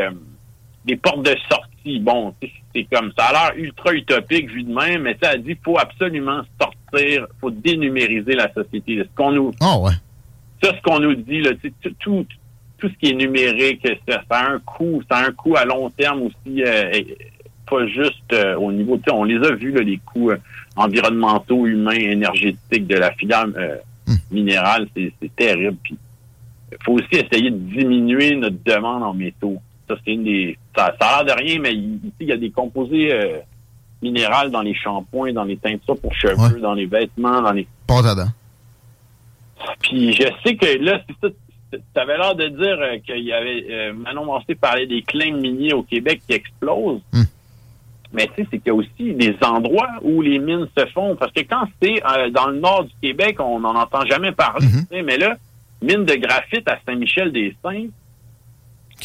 des 0.83 0.97
portes 0.97 1.23
de 1.23 1.33
sortie. 1.49 2.01
Bon, 2.01 2.33
c'est 2.75 2.83
comme 2.91 3.13
ça. 3.17 3.27
A 3.27 3.31
l'air 3.31 3.63
ultra 3.63 3.93
utopique 3.93 4.49
vu 4.49 4.63
de 4.63 4.73
même, 4.73 5.03
mais 5.03 5.17
ça 5.21 5.29
a 5.29 5.37
dit 5.37 5.57
faut 5.63 5.79
absolument 5.79 6.41
sortir, 6.59 7.27
faut 7.39 7.49
dénumériser 7.49 8.33
la 8.33 8.51
société. 8.53 8.97
Ce 8.97 9.15
qu'on 9.15 9.31
nous, 9.31 9.53
oh, 9.61 9.85
ouais. 9.85 9.93
ça, 10.61 10.75
ce 10.75 10.81
qu'on 10.81 10.99
nous 10.99 11.15
dit 11.15 11.39
là, 11.39 11.51
tout, 11.99 12.25
tout 12.77 12.89
ce 12.89 12.93
qui 12.95 13.11
est 13.11 13.15
numérique, 13.15 13.87
ça, 14.05 14.21
a 14.29 14.51
un 14.51 14.59
coût, 14.59 15.01
ça 15.09 15.19
a 15.19 15.27
un 15.27 15.31
coût 15.31 15.55
à 15.55 15.63
long 15.63 15.89
terme 15.91 16.23
aussi 16.23 16.61
pas 17.67 17.85
juste 17.87 18.33
euh, 18.33 18.55
au 18.55 18.71
niveau, 18.71 18.99
on 19.11 19.23
les 19.23 19.37
a 19.45 19.51
vus, 19.53 19.71
les 19.83 19.97
coûts 19.97 20.31
euh, 20.31 20.37
environnementaux, 20.75 21.65
humains, 21.65 21.91
énergétiques 21.91 22.87
de 22.87 22.95
la 22.95 23.11
filière 23.11 23.45
euh, 23.55 23.77
hmm. 24.07 24.15
minérale, 24.31 24.87
c'est 24.95 25.35
terrible. 25.35 25.77
Puis, 25.83 25.97
il 26.71 26.77
faut 26.83 26.93
aussi 26.93 27.07
essayer 27.11 27.51
de 27.51 27.57
diminuer 27.57 28.35
notre 28.35 28.61
demande 28.63 29.03
en 29.03 29.13
métaux. 29.13 29.57
Ça, 29.87 29.95
c'est 30.03 30.11
une 30.11 30.23
des. 30.23 30.57
Ça, 30.75 30.85
a 30.85 31.23
l'air 31.23 31.35
de 31.35 31.41
rien, 31.41 31.59
mais 31.59 31.73
ici, 31.73 32.11
il 32.21 32.27
y 32.27 32.31
a 32.31 32.37
des 32.37 32.51
composés 32.51 33.13
minéraux 34.01 34.49
dans 34.49 34.61
les 34.61 34.75
shampoings, 34.75 35.31
dans 35.31 35.45
les 35.45 35.55
teintures 35.55 35.97
pour 35.97 36.13
cheveux, 36.13 36.59
dans 36.59 36.73
les 36.73 36.85
vêtements, 36.85 37.41
dans 37.41 37.53
les. 37.53 37.65
Pas 37.87 38.01
Puis 39.81 40.11
je 40.11 40.27
sais 40.43 40.57
que 40.57 40.83
là, 40.83 41.01
c'est 41.07 41.27
ça. 41.27 41.33
Tu 41.71 41.99
avais 41.99 42.17
l'air 42.17 42.35
de 42.35 42.47
dire 42.49 43.01
qu'il 43.05 43.23
y 43.23 43.31
avait. 43.31 43.93
Manon 43.93 44.25
Mancé 44.25 44.55
parlait 44.55 44.87
des 44.87 45.03
clins 45.03 45.37
miniers 45.37 45.73
au 45.73 45.83
Québec 45.83 46.21
qui 46.27 46.33
explosent. 46.33 47.01
Hmm. 47.13 47.23
Mais 48.13 48.27
tu 48.27 48.43
sais, 48.43 48.47
c'est 48.51 48.57
qu'il 48.59 48.67
y 48.67 48.69
a 48.69 48.75
aussi 48.75 49.13
des 49.13 49.35
endroits 49.41 49.89
où 50.01 50.21
les 50.21 50.39
mines 50.39 50.67
se 50.77 50.85
font. 50.87 51.15
Parce 51.15 51.31
que 51.31 51.41
quand 51.41 51.67
c'est 51.81 52.01
euh, 52.05 52.29
dans 52.29 52.47
le 52.47 52.59
nord 52.59 52.85
du 52.85 52.93
Québec, 53.01 53.37
on 53.39 53.59
n'en 53.59 53.75
entend 53.75 54.05
jamais 54.05 54.31
parler. 54.31 54.67
Mhm. 54.67 55.03
Mais 55.05 55.17
là, 55.17 55.35
mine 55.81 56.05
de 56.05 56.15
graphite 56.15 56.67
à 56.69 56.79
Saint-Michel-des-Saints, 56.85 57.89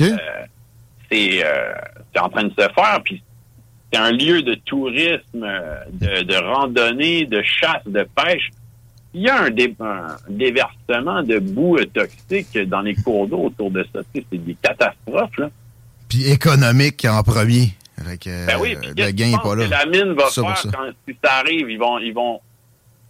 euh, 0.01 0.17
euh, 1.13 1.75
c'est 2.13 2.21
en 2.21 2.29
train 2.29 2.45
de 2.45 2.51
se 2.51 2.69
faire. 2.75 3.01
Puis 3.05 3.23
c'est 3.93 3.99
un 3.99 4.13
lieu 4.13 4.43
de 4.43 4.55
tourisme, 4.55 5.47
de, 5.93 6.55
randonnée, 6.55 7.27
de 7.27 7.43
chasse, 7.43 7.87
de 7.87 8.07
pêche. 8.17 8.51
Il 9.15 9.21
y 9.21 9.29
a 9.29 9.43
un, 9.43 9.51
déversement 10.31 11.23
de 11.23 11.39
boue 11.39 11.77
toxique 11.93 12.57
dans 12.67 12.81
les 12.81 12.95
cours 12.95 13.29
d'eau 13.29 13.45
autour 13.45 13.71
de 13.71 13.85
ça. 13.93 14.01
c'est 14.15 14.25
des 14.33 14.57
catastrophes. 14.63 15.37
Là. 15.37 15.51
Puis 16.09 16.31
économique 16.31 17.05
en 17.05 17.23
premier 17.23 17.75
ben 17.99 18.57
oui, 18.61 18.77
puis 18.81 18.91
le 18.97 19.11
gain 19.11 19.39
pas 19.39 19.55
là. 19.55 19.67
la 19.67 19.87
mine 19.87 20.15
va 20.15 20.27
faire 20.27 20.63
quand 20.73 20.91
si 21.07 21.17
ça 21.23 21.35
arrive, 21.35 21.71
ils 21.71 21.79
vont, 21.79 21.99
ils 21.99 22.13
vont, 22.13 22.41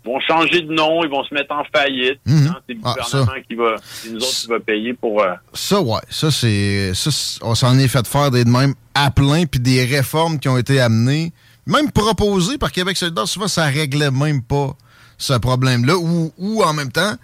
vont 0.04 0.20
changer 0.20 0.62
de 0.62 0.72
nom, 0.72 1.04
ils 1.04 1.10
vont 1.10 1.24
se 1.24 1.32
mettre 1.32 1.54
en 1.54 1.64
faillite. 1.64 2.20
Mhm. 2.26 2.46
Hein, 2.48 2.56
c'est 2.66 2.74
le 2.74 2.80
ah, 2.84 2.94
gouvernement 2.94 3.42
qui 3.48 3.54
va, 3.54 3.76
c'est 3.82 4.10
nous 4.10 4.18
autres 4.18 4.40
qui 4.40 4.46
va 4.48 4.60
payer 4.60 4.94
pour. 4.94 5.22
Euh, 5.22 5.34
ça, 5.54 5.80
ouais, 5.80 6.00
ça 6.10 6.30
c'est, 6.30 6.92
ça, 6.94 7.10
on 7.42 7.54
s'en 7.54 7.78
est 7.78 7.88
fait 7.88 8.06
faire 8.06 8.30
des 8.30 8.44
de 8.44 8.50
même 8.50 8.74
à 8.94 9.10
plein, 9.10 9.46
puis 9.46 9.60
des 9.60 9.84
réformes 9.84 10.38
qui 10.38 10.48
ont 10.48 10.58
été 10.58 10.80
amenées, 10.80 11.32
même 11.66 11.90
proposées 11.90 12.58
par 12.58 12.72
Québec 12.72 12.96
solidaire, 12.96 13.28
souvent 13.28 13.48
ça 13.48 13.64
réglait 13.66 14.10
même 14.10 14.42
pas 14.42 14.76
ce 15.18 15.34
problème-là, 15.34 15.96
ou, 15.96 16.32
ou 16.36 16.62
en 16.64 16.72
même 16.72 16.90
temps, 16.90 17.14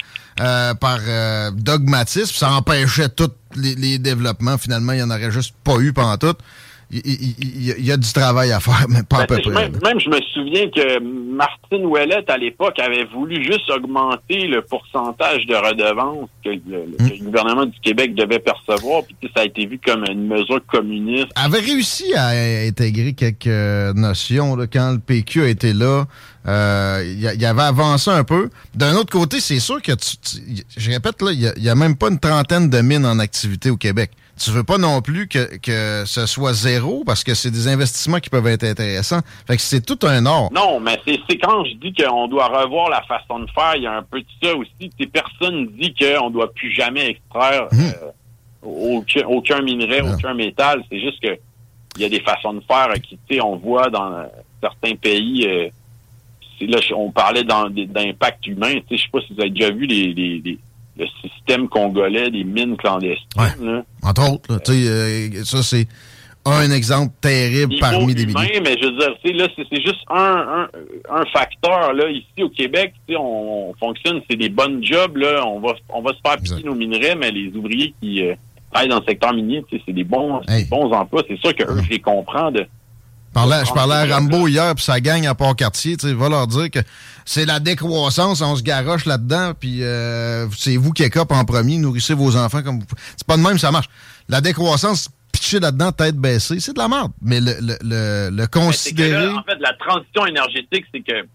euh, 0.41 0.73
par 0.75 1.01
euh, 1.07 1.51
dogmatisme, 1.51 2.33
ça 2.33 2.53
empêchait 2.53 3.09
tous 3.09 3.33
les, 3.57 3.75
les, 3.75 3.99
développements. 3.99 4.57
Finalement, 4.57 4.93
il 4.93 4.97
n'y 4.97 5.03
en 5.03 5.11
aurait 5.11 5.33
juste 5.33 5.53
pas 5.65 5.79
eu 5.79 5.93
pendant 5.93 6.17
tout 6.17 6.37
il, 6.91 7.85
y, 7.85 7.93
a 7.93 7.99
du 7.99 8.13
travail 8.15 8.51
à 8.51 8.61
faire, 8.61 8.87
mais 8.89 9.03
pas 9.03 9.19
à 9.19 9.27
ben, 9.27 9.37
peu 9.37 9.51
près. 9.51 9.69
Même, 9.69 10.01
je 10.01 10.09
me 10.09 10.21
souviens 10.33 10.71
que 10.71 10.99
Martine 11.01 11.85
Ouellette, 11.85 12.31
à 12.31 12.39
l'époque, 12.39 12.79
avait 12.79 13.05
voulu 13.05 13.45
juste 13.45 13.69
augmenter 13.71 14.47
le 14.47 14.63
pourcentage 14.63 15.45
de 15.45 15.55
redevances 15.55 16.31
que 16.43 16.49
le, 16.49 16.87
hmm. 16.99 17.25
gouvernement 17.25 17.67
du 17.67 17.79
Québec 17.81 18.15
devait 18.15 18.39
percevoir, 18.39 19.03
puis 19.05 19.31
ça 19.37 19.43
a 19.43 19.45
été 19.45 19.67
vu 19.67 19.79
comme 19.85 20.05
une 20.11 20.29
mesure 20.29 20.65
communiste. 20.67 21.29
avait 21.35 21.61
réussi 21.61 22.15
à 22.15 22.29
intégrer 22.67 23.13
quelques 23.13 23.95
notions 23.95 24.57
là, 24.57 24.67
quand 24.67 24.93
le 24.93 24.99
PQ 24.99 25.43
a 25.43 25.49
été 25.49 25.75
là. 25.75 26.07
Euh, 26.47 27.03
il 27.05 27.21
y, 27.21 27.45
avait 27.45 27.63
avancé 27.63 28.11
un 28.11 28.25
peu. 28.25 28.49
D'un 28.75 28.95
autre 28.95 29.13
côté, 29.13 29.41
c'est 29.41 29.59
sûr 29.59 29.83
que, 29.83 29.93
je 30.75 30.91
répète, 30.91 31.21
là, 31.21 31.33
il 31.33 31.63
n'y 31.63 31.69
a, 31.69 31.75
même 31.75 31.97
pas 31.97 32.09
une 32.09 32.19
trentaine 32.19 32.71
de 32.71 32.81
mines 32.81 33.05
en 33.05 33.19
activité 33.19 33.69
au 33.69 33.77
Québec 33.77 34.11
tu 34.39 34.51
veux 34.51 34.65
pas 34.65 34.79
non 34.79 35.03
plus 35.03 35.29
que, 35.29 35.57
que 35.59 36.05
ce 36.07 36.27
soit 36.27 36.53
zéro 36.53 37.03
parce 37.05 37.25
que 37.25 37.35
c'est 37.35 37.51
des 37.51 37.69
investissements 37.69 38.21
qui 38.21 38.31
peuvent 38.31 38.47
être 38.47 38.65
intéressants. 38.65 39.21
Fait 39.47 39.57
que 39.57 39.63
c'est 39.63 39.85
tout 39.85 39.99
un 40.07 40.25
or. 40.27 40.51
Non, 40.53 40.81
mais 40.81 41.01
c'est 41.05 41.39
quand 41.39 41.65
je 41.65 41.75
dis 41.75 41.93
qu'on 41.93 42.29
doit 42.29 42.47
revoir 42.47 42.89
la 42.89 43.03
façon 43.03 43.41
de 43.41 43.51
faire, 43.51 43.75
il 43.77 43.83
y 43.83 43.87
a 43.87 43.93
un 43.93 44.03
peu 44.03 44.21
de 44.21 44.27
ça 44.43 44.55
aussi. 44.55 44.91
Ces 44.99 45.07
personnes 45.07 45.67
disent 45.69 45.95
qu'on 45.99 46.31
doit 46.31 46.53
plus 46.53 46.73
jamais 46.73 47.11
extraire 47.11 47.69
hum. 47.73 47.79
euh, 48.63 49.27
aucun, 49.29 49.63
minerai, 49.63 50.03
aucun 50.03 50.35
métal. 50.35 50.83
C'est 50.91 51.01
juste 51.01 51.21
que 51.21 51.39
il 51.97 52.03
y 52.03 52.05
a 52.05 52.09
des 52.09 52.21
façons 52.21 52.55
de 52.55 52.61
faire 52.61 52.93
qui, 53.03 53.19
tu 53.29 53.35
sais, 53.35 53.41
on 53.41 53.57
voit 53.57 53.91
dans 53.91 54.25
certains 54.61 54.95
pays. 54.95 55.47
Euh, 55.47 55.69
là, 56.61 56.79
on 56.95 57.11
parlait 57.11 57.45
d'impact 57.45 58.47
humain. 58.47 58.75
Je 58.91 58.97
sais 58.97 59.03
pas 59.13 59.21
si 59.21 59.35
vous 59.35 59.41
avez 59.41 59.51
déjà 59.51 59.71
vu 59.71 59.87
les 59.87 60.59
le 60.99 61.07
système 61.23 61.69
congolais 61.69 62.31
des 62.31 62.45
mines 62.45 62.77
clandestines. 62.77 63.85
Entre 64.03 64.33
autres, 64.33 64.71
euh, 64.71 65.45
ça 65.45 65.63
c'est 65.63 65.87
un 66.45 66.71
exemple 66.71 67.13
terrible 67.21 67.75
parmi 67.79 68.15
des 68.15 68.27
milliers. 68.27 68.61
Mais 68.63 68.77
je 68.81 68.87
veux 68.87 68.97
dire, 68.97 69.37
là, 69.37 69.49
c'est 69.57 69.83
juste 69.83 70.01
un, 70.11 70.69
un, 71.11 71.25
facteur. 71.33 71.93
Là, 71.93 72.09
ici 72.11 72.43
au 72.43 72.49
Québec, 72.49 72.95
on, 73.11 73.75
fonctionne, 73.79 74.21
c'est 74.29 74.37
des 74.37 74.49
bonnes 74.49 74.83
jobs. 74.85 75.17
Là, 75.17 75.47
on 75.47 75.61
va 75.61 75.75
on 75.91 76.03
va 76.03 76.13
se 76.13 76.21
faire 76.25 76.39
piquer 76.41 76.67
nos 76.67 76.75
minerais, 76.75 77.15
mais 77.17 77.31
les 77.31 77.53
ouvriers 77.55 77.95
qui 78.01 78.23
euh, 78.23 78.35
travaillent 78.73 78.89
dans 78.89 79.01
le 79.01 79.07
secteur 79.07 79.35
minier, 79.35 79.65
c'est 79.71 79.93
des 79.93 80.05
bons, 80.05 80.41
bons 80.71 80.93
emplois. 80.93 81.23
C'est 81.29 81.39
sûr 81.39 81.55
que 81.55 81.65
eux, 81.65 81.83
je 81.85 81.91
les 81.91 82.01
comprends 82.01 82.51
de 82.51 82.67
je 83.35 83.73
parlais 83.73 83.95
à 83.95 84.17
Rambo 84.17 84.49
hier, 84.49 84.75
puis 84.75 84.85
ça 84.85 85.01
gagne 85.01 85.27
à 85.27 85.35
Port-Cartier. 85.35 85.97
Tu 85.97 86.13
va 86.13 86.29
leur 86.29 86.47
dire 86.47 86.71
que 86.71 86.81
c'est 87.25 87.45
la 87.45 87.61
décroissance, 87.61 88.41
on 88.41 88.57
se 88.57 88.63
garoche 88.63 89.05
là-dedans, 89.05 89.53
puis 89.59 89.83
euh, 89.83 90.49
c'est 90.57 90.77
vous 90.77 90.93
qui 90.93 91.03
écope 91.03 91.33
en 91.33 91.45
premier, 91.45 91.79
nourrissez 91.79 92.15
vos 92.15 92.37
enfants 92.37 92.63
comme 92.63 92.81
vous 92.81 92.87
C'est 93.17 93.27
pas 93.27 93.37
de 93.37 93.43
même, 93.43 93.59
ça 93.59 93.71
marche. 93.71 93.89
La 94.29 94.41
décroissance, 94.41 95.09
pitcher 95.33 95.61
là-dedans, 95.61 95.93
tête 95.93 96.17
baissée, 96.17 96.61
c'est 96.61 96.73
de 96.73 96.79
la 96.79 96.89
merde. 96.89 97.13
Mais 97.23 97.41
le, 97.41 97.55
le, 97.61 98.31
le, 98.31 98.47
considérer... 98.47 99.29
en 99.29 99.43
fait, 99.43 99.59
la 99.61 99.75
transition 99.75 100.27
énergétique, 100.27 100.85
c'est 100.93 101.01
que 101.01 101.27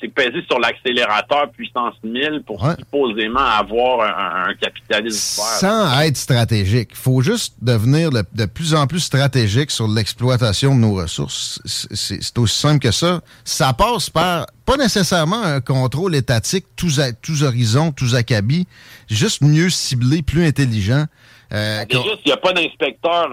c'est 0.00 0.08
pesé 0.08 0.42
sur 0.48 0.58
l'accélérateur 0.58 1.50
puissance 1.50 1.94
1000 2.02 2.42
pour 2.46 2.64
supposément 2.78 3.40
avoir 3.40 4.48
un, 4.48 4.54
capitalisme 4.54 5.18
Sans 5.18 6.00
être 6.00 6.16
stratégique. 6.16 6.90
Il 6.92 6.96
faut 6.96 7.22
juste 7.22 7.54
devenir 7.60 8.10
de 8.10 8.44
plus 8.46 8.74
en 8.74 8.86
plus 8.86 9.00
stratégique 9.00 9.70
sur 9.70 9.88
l'exploitation 9.88 10.74
de 10.74 10.80
nos 10.80 10.94
ressources. 10.94 11.60
C'est 11.64 12.38
aussi 12.38 12.58
simple 12.58 12.80
que 12.80 12.90
ça. 12.90 13.20
Ça 13.44 13.72
passe 13.72 14.10
par 14.10 14.46
pas 14.64 14.76
nécessairement 14.76 15.42
un 15.42 15.60
contrôle 15.60 16.14
étatique 16.14 16.64
tous, 16.76 17.00
tous 17.22 17.42
horizons, 17.42 17.90
tous 17.90 18.14
acabis, 18.14 18.66
juste 19.08 19.42
mieux 19.42 19.68
ciblé, 19.68 20.22
plus 20.22 20.46
intelligent. 20.46 21.06
Euh, 21.52 21.84
Déjà, 21.86 22.02
s'il 22.02 22.26
n'y 22.26 22.32
a 22.32 22.36
pas 22.36 22.52
d'inspecteur, 22.52 23.30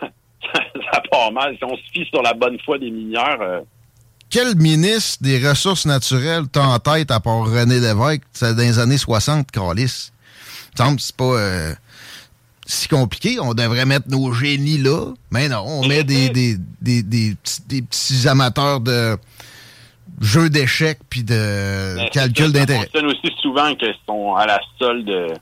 ça, 0.00 1.02
part 1.10 1.32
mal. 1.32 1.56
Si 1.56 1.64
on 1.64 1.76
se 1.76 1.82
fie 1.92 2.04
sur 2.06 2.22
la 2.22 2.34
bonne 2.34 2.58
foi 2.60 2.78
des 2.78 2.90
mineurs... 2.90 3.40
Euh, 3.40 3.60
quel 4.32 4.56
ministre 4.56 5.22
des 5.22 5.46
Ressources 5.46 5.84
naturelles 5.84 6.48
t'a 6.48 6.62
en 6.62 6.78
tête 6.78 7.10
à 7.10 7.20
part 7.20 7.44
René 7.44 7.78
Lévesque? 7.78 8.22
Dans 8.40 8.56
les 8.56 8.78
années 8.78 8.98
60, 8.98 9.50
Calis? 9.52 10.10
semble 10.74 10.98
c'est 11.00 11.14
pas 11.14 11.24
euh, 11.24 11.74
si 12.64 12.88
compliqué. 12.88 13.38
On 13.38 13.52
devrait 13.52 13.84
mettre 13.84 14.08
nos 14.08 14.32
génies 14.32 14.78
là. 14.78 15.12
Mais 15.30 15.50
non, 15.50 15.62
on 15.66 15.86
met 15.86 16.02
des, 16.02 16.30
des, 16.30 16.56
des, 16.80 17.02
des, 17.02 17.36
petits, 17.82 18.26
amateurs 18.26 18.80
de 18.80 19.18
jeux 20.22 20.48
d'échecs 20.48 21.00
puis 21.10 21.22
de 21.22 22.08
calcul 22.10 22.52
d'intérêt. 22.52 22.88
Ça 22.90 23.04
aussi 23.04 23.30
souvent 23.42 23.74
qu'ils 23.74 23.94
sont 24.06 24.34
à 24.34 24.46
la 24.46 24.60
solde. 24.78 25.38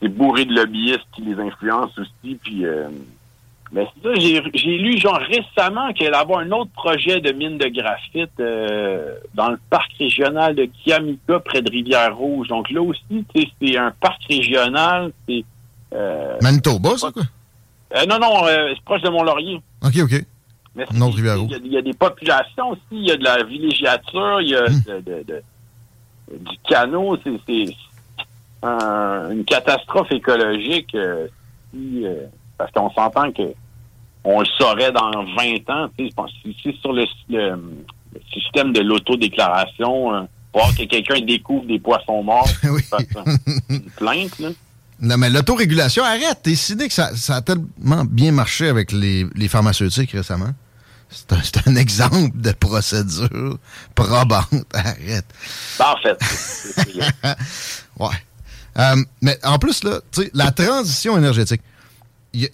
C'est 0.00 0.08
bourré 0.08 0.44
de 0.44 0.54
lobbyistes 0.54 1.06
qui 1.12 1.22
les 1.22 1.34
influencent 1.34 2.00
aussi. 2.00 2.36
Puis. 2.36 2.64
Euh, 2.64 2.88
mais 3.70 3.86
ça, 4.02 4.14
j'ai 4.14 4.78
lu 4.78 4.98
genre 4.98 5.20
récemment 5.20 5.88
allait 5.88 6.16
avoir 6.16 6.40
un 6.40 6.50
autre 6.52 6.70
projet 6.72 7.20
de 7.20 7.32
mine 7.32 7.58
de 7.58 7.68
graphite 7.68 8.30
euh, 8.40 9.14
dans 9.34 9.50
le 9.50 9.58
parc 9.68 9.92
régional 9.98 10.54
de 10.54 10.64
Kiamika 10.64 11.40
près 11.40 11.60
de 11.60 11.70
Rivière-Rouge. 11.70 12.48
Donc 12.48 12.70
là 12.70 12.80
aussi, 12.80 13.24
c'est 13.60 13.76
un 13.76 13.92
parc 14.00 14.22
régional. 14.28 15.12
C'est 15.28 15.44
euh, 15.94 16.36
Manitoba, 16.40 16.96
ça 16.96 17.12
quoi? 17.12 17.24
Euh, 17.94 18.06
non, 18.06 18.18
non, 18.18 18.46
euh, 18.46 18.72
c'est 18.74 18.84
proche 18.84 19.02
de 19.02 19.10
Mont-Laurier. 19.10 19.60
OK, 19.82 19.96
OK. 20.02 20.24
Mais 20.74 20.84
il, 20.92 21.72
y, 21.72 21.76
a 21.76 21.82
des 21.82 21.94
populations 21.94 22.70
aussi, 22.70 22.80
il 22.92 23.08
y 23.08 23.10
a 23.10 23.16
de 23.16 23.24
la 23.24 23.42
villégiature, 23.42 24.40
il 24.42 24.50
y 24.50 24.54
a 24.54 24.64
hum. 24.64 24.82
de, 24.86 25.24
de, 25.26 25.42
du 26.30 26.56
canot. 26.68 27.18
C'est 27.24 27.64
une 28.62 29.44
catastrophe 29.44 30.12
écologique. 30.12 30.96
si, 31.72 32.04
parce 32.58 32.70
qu'on 32.72 32.90
s'entend 32.90 33.32
que 33.32 33.54
on 34.24 34.40
le 34.40 34.46
saurait 34.58 34.92
dans 34.92 35.10
20 35.10 35.70
ans. 35.70 35.88
Tu 35.96 36.10
sais, 36.10 36.74
sur 36.82 36.92
le, 36.92 37.04
système 38.32 38.72
de 38.72 38.80
l'autodéclaration, 38.80 40.14
euh, 40.14 40.22
voir 40.52 40.74
que 40.74 40.84
quelqu'un 40.84 41.20
découvre 41.20 41.66
des 41.66 41.78
poissons 41.78 42.22
morts, 42.22 42.48
oui. 42.64 42.82
une 43.70 43.80
plainte, 43.96 44.38
là. 44.38 44.48
Non, 45.00 45.16
mais 45.16 45.30
l'autorégulation, 45.30 46.02
arrête. 46.02 46.40
T'es 46.42 46.50
décidé 46.50 46.88
que 46.88 46.94
ça, 46.94 47.12
a 47.28 47.40
tellement 47.40 48.04
bien 48.04 48.32
marché 48.32 48.68
avec 48.68 48.90
les, 48.90 49.48
pharmaceutiques 49.48 50.10
récemment. 50.10 50.50
C'est 51.08 51.66
un, 51.66 51.76
exemple 51.76 52.38
de 52.38 52.50
procédure 52.50 53.58
probante. 53.94 54.48
Arrête. 54.74 55.24
Ben, 55.78 55.86
en 55.86 55.96
fait. 55.96 56.18
ouais. 57.98 58.08
Euh, 58.78 58.96
mais 59.22 59.38
en 59.44 59.58
plus, 59.58 59.84
là, 59.84 60.00
la 60.34 60.50
transition 60.50 61.16
énergétique. 61.16 61.62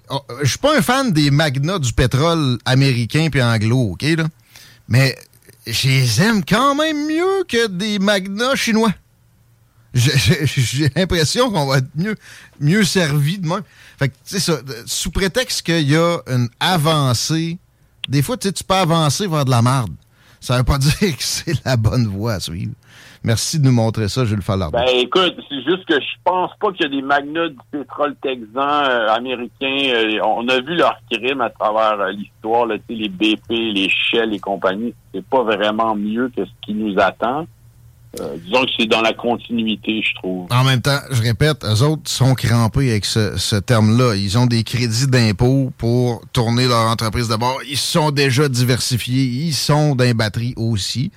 Oh, 0.09 0.23
je 0.43 0.49
suis 0.49 0.59
pas 0.59 0.79
un 0.79 0.83
fan 0.83 1.13
des 1.13 1.31
magnats 1.31 1.79
du 1.79 1.93
pétrole 1.93 2.59
américain 2.65 3.29
puis 3.31 3.43
anglo, 3.43 3.93
OK, 3.93 4.03
là? 4.03 4.27
Mais 4.89 5.17
je 5.67 5.89
les 5.89 6.23
aime 6.23 6.45
quand 6.45 6.75
même 6.75 7.07
mieux 7.07 7.45
que 7.49 7.67
des 7.67 7.99
magnats 7.99 8.55
chinois. 8.55 8.93
J'ai 9.95 10.91
l'impression 10.97 11.51
qu'on 11.51 11.67
va 11.67 11.79
être 11.79 11.89
mieux, 11.95 12.17
mieux 12.61 12.85
servi 12.85 13.39
de 13.39 13.47
même. 13.47 13.63
Fait 13.99 14.09
que, 14.09 14.15
tu 14.27 14.35
sais, 14.35 14.41
ça, 14.41 14.61
sous 14.87 15.11
prétexte 15.11 15.63
qu'il 15.63 15.89
y 15.89 15.97
a 15.97 16.19
une 16.27 16.49
avancée, 16.59 17.59
des 18.09 18.23
fois, 18.23 18.37
tu 18.37 18.53
peux 18.53 18.75
avancer 18.75 19.27
vers 19.27 19.45
de 19.45 19.51
la 19.51 19.63
marde. 19.63 19.93
Ça 20.41 20.59
veut 20.59 20.65
pas 20.65 20.79
dire 20.79 21.17
que 21.17 21.23
c'est 21.23 21.65
la 21.65 21.77
bonne 21.77 22.07
voie 22.07 22.35
à 22.35 22.41
suivre. 22.41 22.73
Merci 23.25 23.59
de 23.59 23.65
nous 23.65 23.73
montrer 23.73 24.11
ça, 24.11 24.27
Jules 24.27 24.43
Fallard. 24.43 24.71
Ben 24.71 24.85
écoute, 24.97 25.35
c'est 25.49 25.63
juste 25.63 25.87
que 25.87 25.95
je 25.95 26.17
pense 26.25 26.51
pas 26.61 26.71
qu'il 26.73 26.83
y 26.83 26.85
a 26.85 26.89
des 26.91 27.01
magnats 27.01 27.49
du 27.49 27.57
pétrole 27.71 28.15
texan 28.23 28.61
euh, 28.61 29.09
américain. 29.09 29.79
Euh, 29.95 30.19
on 30.23 30.47
a 30.47 30.61
vu 30.61 30.77
leurs 30.77 30.99
crimes 31.11 31.41
à 31.41 31.49
travers 31.49 31.99
euh, 32.01 32.13
l'histoire, 32.13 32.67
les 32.67 33.09
BP, 33.09 33.49
les 33.49 33.89
Shell 33.89 34.35
et 34.35 34.39
compagnie. 34.39 34.93
C'est 35.15 35.25
pas 35.25 35.43
vraiment 35.43 35.97
mieux 35.97 36.31
que 36.37 36.45
ce 36.45 36.51
qui 36.67 36.75
nous 36.75 36.99
attend. 36.99 37.47
disons 38.45 38.67
que 38.67 38.71
c'est 38.79 38.87
dans 38.87 39.01
la 39.01 39.15
continuité, 39.15 40.03
je 40.03 40.15
trouve. 40.17 40.47
En 40.51 40.63
même 40.63 40.83
temps, 40.83 41.01
je 41.11 41.23
répète, 41.23 41.65
eux 41.65 41.83
autres 41.83 42.11
sont 42.11 42.35
crampés 42.35 42.91
avec 42.91 43.07
ce, 43.07 43.39
ce 43.39 43.57
terme-là. 43.57 44.17
Ils 44.17 44.37
ont 44.37 44.45
des 44.45 44.65
crédits 44.65 45.07
d'impôt 45.07 45.73
pour 45.79 46.21
tourner 46.35 46.69
leur 46.69 46.91
entreprise 46.91 47.29
d'abord. 47.29 47.59
Ils 47.71 47.79
sont 47.79 48.11
déjà 48.11 48.51
diversifiés. 48.51 49.25
Ils 49.25 49.55
sont 49.55 49.95
dans 49.95 50.05
les 50.05 50.13
batteries 50.13 50.53
aussi. 50.59 51.11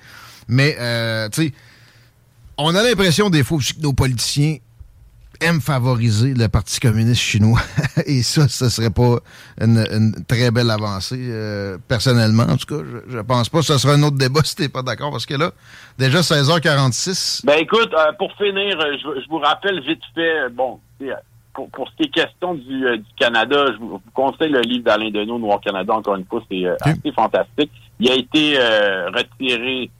Mais, 0.48 0.72
tu 1.30 1.42
sais, 1.42 1.52
on 2.58 2.74
a 2.74 2.82
l'impression 2.82 3.30
des 3.30 3.44
fois 3.44 3.58
que 3.58 3.80
nos 3.80 3.92
politiciens 3.92 4.56
aiment 5.40 5.60
favoriser 5.60 6.34
le 6.34 6.48
Parti 6.48 6.80
communiste 6.80 7.22
chinois. 7.22 7.60
Et 8.06 8.22
ça, 8.22 8.48
ce 8.48 8.68
serait 8.68 8.90
pas 8.90 9.18
une, 9.60 10.12
très 10.26 10.50
belle 10.50 10.70
avancée, 10.70 11.28
euh, 11.30 11.78
personnellement. 11.86 12.44
En 12.44 12.56
tout 12.56 12.66
cas, 12.66 12.84
je, 12.84 13.12
je, 13.12 13.18
pense 13.20 13.48
pas. 13.48 13.62
Ce 13.62 13.78
sera 13.78 13.94
un 13.94 14.02
autre 14.02 14.16
débat 14.16 14.40
si 14.44 14.56
t'es 14.56 14.68
pas 14.68 14.82
d'accord. 14.82 15.10
Parce 15.10 15.26
que 15.26 15.34
là, 15.34 15.52
déjà 15.98 16.20
16h46. 16.20 17.46
Ben 17.46 17.58
écoute, 17.60 17.92
euh, 17.96 18.12
pour 18.18 18.32
finir, 18.34 18.80
euh, 18.80 18.96
je, 19.00 19.28
vous 19.28 19.38
rappelle 19.38 19.80
vite 19.80 20.02
fait, 20.14 20.48
bon, 20.50 20.80
pour, 21.54 21.88
ce 21.88 21.96
qui 21.96 22.08
est 22.08 22.10
question 22.10 22.54
du, 22.54 22.84
Canada, 23.16 23.66
je 23.72 23.78
vous, 23.78 24.00
conseille 24.14 24.50
le 24.50 24.60
livre 24.60 24.84
d'Alain 24.84 25.10
Deneau, 25.10 25.38
Noir 25.38 25.60
Canada, 25.60 25.94
encore 25.94 26.16
une 26.16 26.26
fois, 26.26 26.42
c'est 26.50 26.64
assez 26.80 27.12
fantastique. 27.14 27.70
Il 28.00 28.10
a 28.10 28.14
été 28.14 28.58
retiré 29.12 29.90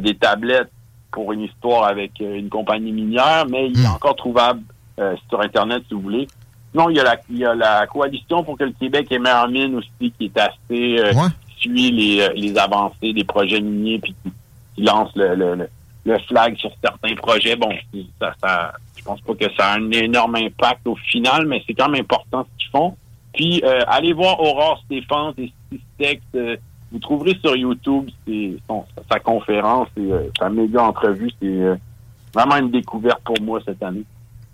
des 0.00 0.14
tablettes 0.14 0.70
pour 1.10 1.32
une 1.32 1.42
histoire 1.42 1.84
avec 1.84 2.12
euh, 2.20 2.38
une 2.38 2.48
compagnie 2.48 2.92
minière, 2.92 3.46
mais 3.48 3.68
il 3.68 3.78
est 3.78 3.88
hmm. 3.88 3.94
encore 3.94 4.16
trouvable 4.16 4.62
euh, 4.98 5.14
sur 5.28 5.40
Internet 5.40 5.82
si 5.88 5.94
vous 5.94 6.00
voulez. 6.00 6.28
Non, 6.72 6.88
il 6.88 6.96
y, 6.96 7.00
a 7.00 7.04
la, 7.04 7.16
il 7.28 7.38
y 7.38 7.44
a 7.44 7.54
la 7.54 7.86
coalition 7.86 8.44
pour 8.44 8.56
que 8.56 8.64
le 8.64 8.72
Québec 8.72 9.10
ait 9.10 9.18
meilleure 9.18 9.48
mine 9.48 9.74
aussi, 9.76 10.12
qui 10.16 10.26
est 10.26 10.38
assez 10.38 10.98
euh, 11.00 11.12
suit 11.56 11.90
les, 11.90 12.28
les 12.36 12.56
avancées 12.56 13.12
des 13.12 13.24
projets 13.24 13.60
miniers, 13.60 13.98
puis 13.98 14.14
qui, 14.22 14.82
lance 14.82 15.10
le, 15.16 15.34
le, 15.34 15.68
le, 16.04 16.18
flag 16.20 16.56
sur 16.56 16.70
certains 16.82 17.14
projets. 17.16 17.56
Bon, 17.56 17.70
ça, 18.20 18.32
ça, 18.40 18.72
je 18.96 19.02
pense 19.02 19.20
pas 19.20 19.34
que 19.34 19.52
ça 19.56 19.66
a 19.66 19.78
un 19.78 19.90
énorme 19.90 20.36
impact 20.36 20.86
au 20.86 20.94
final, 20.94 21.44
mais 21.46 21.62
c'est 21.66 21.74
quand 21.74 21.88
même 21.88 22.02
important 22.02 22.44
ce 22.44 22.62
qu'ils 22.62 22.70
font. 22.70 22.96
Puis 23.34 23.62
allez 23.62 24.12
voir 24.12 24.40
Aurore 24.40 24.80
Stéphane 24.86 25.34
et 25.38 25.52
Systex 25.70 26.22
vous 26.92 26.98
trouverez 26.98 27.38
sur 27.42 27.56
YouTube 27.56 28.10
sa 29.10 29.20
conférence 29.20 29.88
et 29.96 30.12
euh, 30.12 30.30
sa 30.38 30.48
méga 30.48 30.82
entrevue. 30.82 31.30
C'est 31.40 31.46
euh, 31.46 31.76
vraiment 32.34 32.56
une 32.56 32.70
découverte 32.70 33.20
pour 33.24 33.40
moi 33.40 33.60
cette 33.64 33.82
année. 33.82 34.04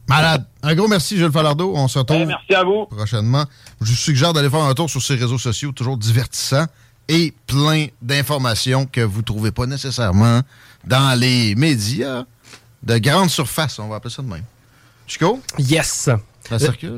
Malade. 0.08 0.44
Un 0.62 0.74
gros 0.74 0.88
merci, 0.88 1.16
Jules 1.16 1.32
Falardeau. 1.32 1.72
On 1.74 1.88
se 1.88 1.98
retrouve. 1.98 2.18
Eh, 2.20 2.26
merci 2.26 2.54
à 2.54 2.62
vous. 2.62 2.86
Prochainement. 2.86 3.44
Je 3.80 3.90
vous 3.90 3.96
suggère 3.96 4.32
d'aller 4.32 4.50
faire 4.50 4.62
un 4.62 4.74
tour 4.74 4.88
sur 4.88 5.02
ses 5.02 5.16
réseaux 5.16 5.38
sociaux, 5.38 5.72
toujours 5.72 5.96
divertissants 5.96 6.66
et 7.08 7.32
plein 7.46 7.86
d'informations 8.02 8.86
que 8.86 9.00
vous 9.00 9.20
ne 9.20 9.24
trouvez 9.24 9.50
pas 9.50 9.66
nécessairement 9.66 10.40
dans 10.84 11.18
les 11.18 11.54
médias 11.54 12.24
de 12.82 12.98
grande 12.98 13.30
surface. 13.30 13.78
On 13.78 13.88
va 13.88 13.96
appeler 13.96 14.14
ça 14.14 14.22
de 14.22 14.28
même. 14.28 14.44
Chico? 15.06 15.40
Yes. 15.58 16.10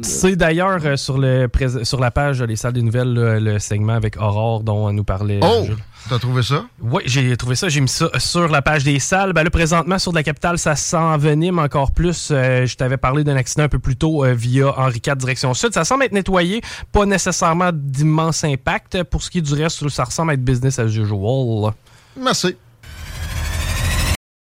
C'est 0.03 0.37
d'ailleurs 0.37 0.81
euh, 0.85 0.97
sur, 0.97 1.19
le, 1.19 1.49
sur 1.83 2.01
la 2.01 2.11
page 2.11 2.43
Les 2.43 2.57
Salles 2.57 2.73
des 2.73 2.83
Nouvelles, 2.83 3.13
le, 3.15 3.59
segment 3.59 3.95
avec 3.95 4.17
Aurore 4.17 4.63
dont 4.63 4.93
nous 4.93 5.05
parlait. 5.05 5.41
Oh! 5.43 5.67
T'as 6.09 6.19
trouvé 6.19 6.43
ça? 6.43 6.65
Oui, 6.81 7.03
j'ai 7.05 7.37
trouvé 7.37 7.55
ça. 7.55 7.69
J'ai 7.69 7.81
mis 7.81 7.89
ça 7.89 8.09
sur 8.19 8.49
la 8.49 8.63
page 8.63 8.85
des 8.85 8.99
salles. 8.99 9.33
Ben 9.33 9.43
là, 9.43 9.51
présentement, 9.51 9.99
sur 9.99 10.13
de 10.13 10.17
la 10.17 10.23
capitale, 10.23 10.59
ça 10.59 10.75
s'envenime 10.75 11.59
encore 11.59 11.93
plus. 11.93 12.31
Euh, 12.31 12.65
je 12.65 12.77
t'avais 12.77 12.97
parlé 12.97 13.25
d'un 13.25 13.37
accident 13.37 13.65
un 13.65 13.69
peu 13.69 13.79
plus 13.79 13.97
tôt 13.97 14.25
euh, 14.25 14.33
via 14.33 14.79
Henri 14.79 15.03
IV 15.05 15.17
direction 15.17 15.53
sud. 15.53 15.75
Ça 15.75 15.85
semble 15.85 16.05
être 16.05 16.13
nettoyé. 16.13 16.63
Pas 16.93 17.05
nécessairement 17.05 17.71
d'immense 17.75 18.45
impact. 18.45 19.03
Pour 19.05 19.23
ce 19.23 19.31
qui 19.31 19.39
est 19.39 19.43
du 19.43 19.55
reste, 19.55 19.87
ça 19.89 20.05
ressemble 20.05 20.31
à 20.31 20.35
être 20.35 20.45
business 20.45 20.79
as 20.79 20.87
usual. 20.87 21.73
Merci. 22.17 22.57